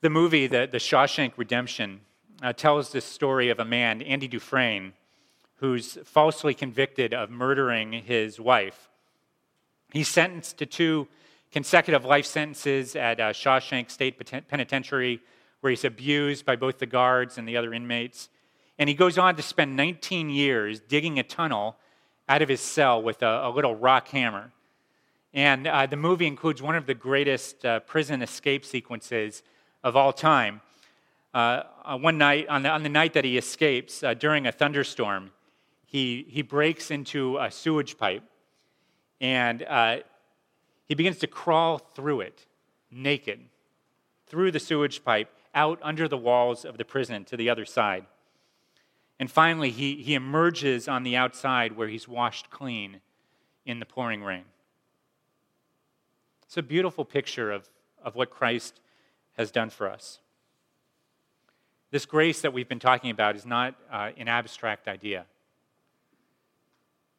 The 0.00 0.10
movie, 0.10 0.46
The, 0.46 0.68
the 0.70 0.78
Shawshank 0.78 1.32
Redemption, 1.36 2.02
uh, 2.40 2.52
tells 2.52 2.92
the 2.92 3.00
story 3.00 3.50
of 3.50 3.58
a 3.58 3.64
man, 3.64 4.00
Andy 4.02 4.28
Dufresne, 4.28 4.92
who's 5.56 5.98
falsely 6.04 6.54
convicted 6.54 7.12
of 7.12 7.30
murdering 7.30 7.92
his 7.92 8.38
wife. 8.38 8.88
He's 9.92 10.06
sentenced 10.06 10.56
to 10.58 10.66
two 10.66 11.08
consecutive 11.50 12.04
life 12.04 12.26
sentences 12.26 12.94
at 12.94 13.18
uh, 13.18 13.32
Shawshank 13.32 13.90
State 13.90 14.20
Penitentiary, 14.46 15.20
where 15.62 15.70
he's 15.70 15.84
abused 15.84 16.46
by 16.46 16.54
both 16.54 16.78
the 16.78 16.86
guards 16.86 17.36
and 17.36 17.48
the 17.48 17.56
other 17.56 17.74
inmates. 17.74 18.28
And 18.78 18.88
he 18.88 18.94
goes 18.94 19.18
on 19.18 19.34
to 19.34 19.42
spend 19.42 19.74
19 19.74 20.30
years 20.30 20.78
digging 20.78 21.18
a 21.18 21.24
tunnel 21.24 21.74
out 22.28 22.40
of 22.40 22.48
his 22.48 22.60
cell 22.60 23.02
with 23.02 23.20
a, 23.22 23.48
a 23.48 23.50
little 23.50 23.74
rock 23.74 24.06
hammer. 24.06 24.52
And 25.34 25.66
uh, 25.66 25.86
the 25.86 25.96
movie 25.96 26.28
includes 26.28 26.62
one 26.62 26.76
of 26.76 26.86
the 26.86 26.94
greatest 26.94 27.66
uh, 27.66 27.80
prison 27.80 28.22
escape 28.22 28.64
sequences 28.64 29.42
of 29.82 29.96
all 29.96 30.12
time. 30.12 30.60
Uh, 31.34 31.62
uh, 31.84 31.98
one 31.98 32.18
night, 32.18 32.48
on 32.48 32.62
the, 32.62 32.68
on 32.70 32.82
the, 32.82 32.88
night 32.88 33.12
that 33.12 33.24
he 33.24 33.36
escapes, 33.38 34.02
uh, 34.02 34.14
during 34.14 34.46
a 34.46 34.52
thunderstorm, 34.52 35.30
he, 35.86 36.26
he 36.28 36.42
breaks 36.42 36.90
into 36.90 37.38
a 37.38 37.50
sewage 37.50 37.96
pipe 37.96 38.22
and 39.20 39.62
uh, 39.62 39.98
he 40.86 40.94
begins 40.94 41.18
to 41.18 41.26
crawl 41.26 41.78
through 41.78 42.20
it 42.20 42.46
naked, 42.90 43.40
through 44.26 44.50
the 44.50 44.60
sewage 44.60 45.04
pipe, 45.04 45.30
out 45.54 45.78
under 45.82 46.08
the 46.08 46.16
walls 46.16 46.64
of 46.64 46.78
the 46.78 46.84
prison 46.84 47.24
to 47.24 47.36
the 47.36 47.50
other 47.50 47.64
side. 47.64 48.06
And 49.18 49.30
finally, 49.30 49.70
he, 49.70 49.96
he 49.96 50.14
emerges 50.14 50.86
on 50.88 51.02
the 51.02 51.16
outside 51.16 51.76
where 51.76 51.88
he's 51.88 52.06
washed 52.06 52.50
clean 52.50 53.00
in 53.66 53.80
the 53.80 53.86
pouring 53.86 54.22
rain. 54.22 54.44
It's 56.44 56.56
a 56.56 56.62
beautiful 56.62 57.04
picture 57.04 57.50
of, 57.50 57.68
of 58.02 58.14
what 58.14 58.30
Christ 58.30 58.80
has 59.38 59.52
done 59.52 59.70
for 59.70 59.88
us. 59.88 60.18
This 61.90 62.04
grace 62.04 62.42
that 62.42 62.52
we've 62.52 62.68
been 62.68 62.80
talking 62.80 63.10
about 63.10 63.36
is 63.36 63.46
not 63.46 63.74
uh, 63.90 64.10
an 64.18 64.28
abstract 64.28 64.88
idea, 64.88 65.24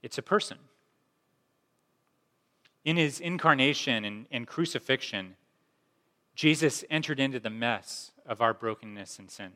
it's 0.04 0.18
a 0.18 0.22
person. 0.22 0.58
In 2.86 2.96
his 2.96 3.20
incarnation 3.20 4.06
and, 4.06 4.26
and 4.32 4.48
crucifixion, 4.48 5.36
Jesus 6.34 6.86
entered 6.90 7.20
into 7.20 7.40
the 7.40 7.50
mess 7.50 8.12
of 8.26 8.42
our 8.42 8.54
brokenness 8.54 9.20
and 9.20 9.30
sin. 9.30 9.52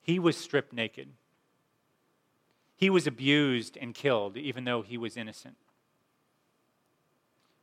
He 0.00 0.18
was 0.18 0.36
stripped 0.36 0.72
naked. 0.72 1.08
He 2.76 2.90
was 2.90 3.06
abused 3.06 3.78
and 3.80 3.94
killed, 3.94 4.36
even 4.36 4.64
though 4.64 4.82
he 4.82 4.98
was 4.98 5.16
innocent. 5.16 5.54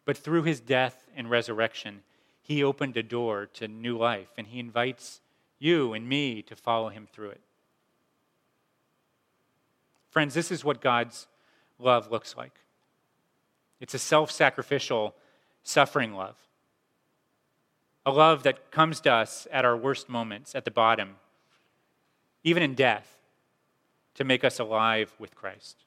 But 0.06 0.18
through 0.18 0.44
his 0.44 0.62
death 0.62 1.04
and 1.14 1.30
resurrection, 1.30 2.04
he 2.50 2.64
opened 2.64 2.98
a 2.98 3.04
door 3.04 3.46
to 3.46 3.68
new 3.68 3.96
life, 3.96 4.30
and 4.36 4.48
he 4.48 4.60
invites 4.60 5.22
you 5.60 5.94
and 5.94 6.10
me 6.10 6.42
to 6.42 6.56
follow 6.56 6.90
him 6.90 7.08
through 7.14 7.30
it. 7.30 7.42
Friends, 10.10 10.34
this 10.34 10.50
is 10.52 10.66
what 10.66 10.82
God's 10.82 11.28
love 11.78 12.12
looks 12.12 12.36
like 12.36 12.54
it's 13.80 13.94
a 13.94 14.00
self 14.00 14.32
sacrificial, 14.32 15.14
suffering 15.64 16.16
love. 16.16 16.36
A 18.04 18.12
love 18.12 18.42
that 18.44 18.72
comes 18.72 19.00
to 19.02 19.14
us 19.14 19.48
at 19.52 19.64
our 19.64 19.78
worst 19.78 20.10
moments, 20.10 20.56
at 20.56 20.66
the 20.66 20.72
bottom, 20.72 21.18
even 22.44 22.64
in 22.64 22.74
death, 22.74 23.20
to 24.16 24.24
make 24.24 24.44
us 24.44 24.58
alive 24.58 25.14
with 25.20 25.36
Christ, 25.36 25.86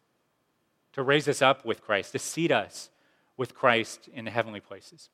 to 0.92 1.02
raise 1.02 1.26
us 1.26 1.42
up 1.42 1.64
with 1.64 1.82
Christ, 1.82 2.12
to 2.12 2.20
seat 2.20 2.52
us 2.52 2.88
with 3.36 3.52
Christ 3.52 4.08
in 4.14 4.26
the 4.26 4.30
heavenly 4.30 4.60
places. 4.60 5.10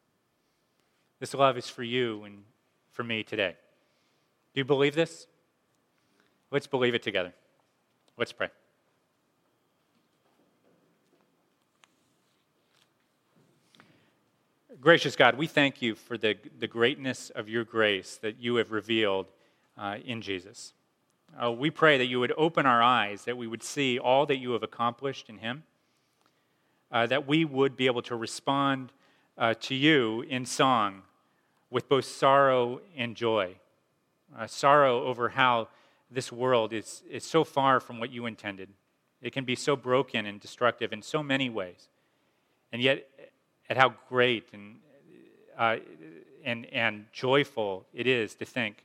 This 1.21 1.35
love 1.35 1.57
is 1.59 1.69
for 1.69 1.83
you 1.83 2.25
and 2.25 2.45
for 2.93 3.03
me 3.03 3.23
today. 3.23 3.57
Do 4.55 4.61
you 4.61 4.65
believe 4.65 4.95
this? 4.95 5.27
Let's 6.51 6.67
believe 6.67 6.95
it 6.95 7.03
together. 7.03 7.33
Let's 8.17 8.33
pray. 8.33 8.49
Gracious 14.81 15.17
God, 15.17 15.37
we 15.37 15.49
thank 15.49 15.83
you 15.83 15.97
for 15.97 16.17
the, 16.17 16.37
the 16.59 16.69
greatness 16.69 17.31
of 17.31 17.49
your 17.49 17.65
grace 17.65 18.17
that 18.23 18.41
you 18.41 18.57
have 18.57 18.71
revealed 18.71 19.27
uh, 19.77 19.97
in 20.05 20.23
Jesus. 20.23 20.73
Uh, 21.41 21.51
we 21.51 21.71
pray 21.71 21.99
that 21.99 22.07
you 22.07 22.21
would 22.21 22.33
open 22.37 22.65
our 22.65 22.83
eyes, 22.83 23.25
that 23.25 23.37
we 23.37 23.47
would 23.47 23.63
see 23.63 23.99
all 23.99 24.25
that 24.27 24.39
you 24.39 24.53
have 24.53 24.63
accomplished 24.63 25.29
in 25.29 25.39
him 25.39 25.65
uh, 26.91 27.07
that 27.07 27.27
we 27.27 27.45
would 27.45 27.77
be 27.77 27.87
able 27.87 28.03
to 28.03 28.17
respond 28.17 28.93
uh, 29.38 29.55
to 29.61 29.74
you 29.74 30.22
in 30.29 30.44
song 30.44 31.03
with 31.70 31.88
both 31.88 32.05
sorrow 32.05 32.81
and 32.96 33.14
joy. 33.14 33.55
Uh, 34.37 34.46
sorrow 34.46 35.05
over 35.05 35.31
how 35.31 35.68
this 36.11 36.33
world 36.33 36.72
is, 36.72 37.03
is 37.11 37.24
so 37.24 37.44
far 37.44 37.81
from 37.81 37.98
what 37.98 38.11
you 38.11 38.27
intended. 38.27 38.68
It 39.22 39.33
can 39.33 39.44
be 39.44 39.55
so 39.55 39.77
broken 39.77 40.27
and 40.27 40.40
destructive 40.40 40.92
in 40.92 41.03
so 41.03 41.22
many 41.22 41.51
ways. 41.51 41.88
And 42.72 42.83
yet, 42.83 43.09
at 43.70 43.77
how 43.77 43.94
great 44.09 44.48
and, 44.53 44.77
uh, 45.57 45.77
and, 46.44 46.66
and 46.66 47.07
joyful 47.12 47.87
it 47.92 48.07
is 48.07 48.35
to 48.37 48.44
think 48.44 48.85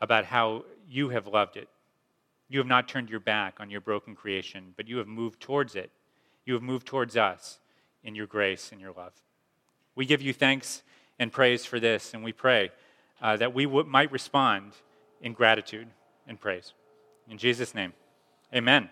about 0.00 0.24
how 0.24 0.64
you 0.88 1.08
have 1.10 1.26
loved 1.26 1.56
it. 1.56 1.68
You 2.48 2.58
have 2.58 2.66
not 2.66 2.88
turned 2.88 3.10
your 3.10 3.20
back 3.20 3.60
on 3.60 3.70
your 3.70 3.80
broken 3.80 4.14
creation, 4.14 4.74
but 4.76 4.86
you 4.86 4.98
have 4.98 5.08
moved 5.08 5.40
towards 5.40 5.74
it 5.74 5.90
you 6.46 6.54
have 6.54 6.62
moved 6.62 6.86
towards 6.86 7.16
us 7.16 7.58
in 8.02 8.14
your 8.14 8.26
grace 8.26 8.70
and 8.72 8.80
your 8.80 8.92
love. 8.92 9.12
We 9.96 10.06
give 10.06 10.22
you 10.22 10.32
thanks 10.32 10.82
and 11.18 11.32
praise 11.32 11.64
for 11.64 11.80
this, 11.80 12.14
and 12.14 12.22
we 12.22 12.32
pray 12.32 12.70
uh, 13.20 13.36
that 13.38 13.54
we 13.54 13.64
w- 13.64 13.88
might 13.88 14.12
respond 14.12 14.72
in 15.22 15.32
gratitude 15.32 15.88
and 16.28 16.38
praise. 16.38 16.74
In 17.28 17.38
Jesus' 17.38 17.74
name, 17.74 17.94
amen. 18.54 18.90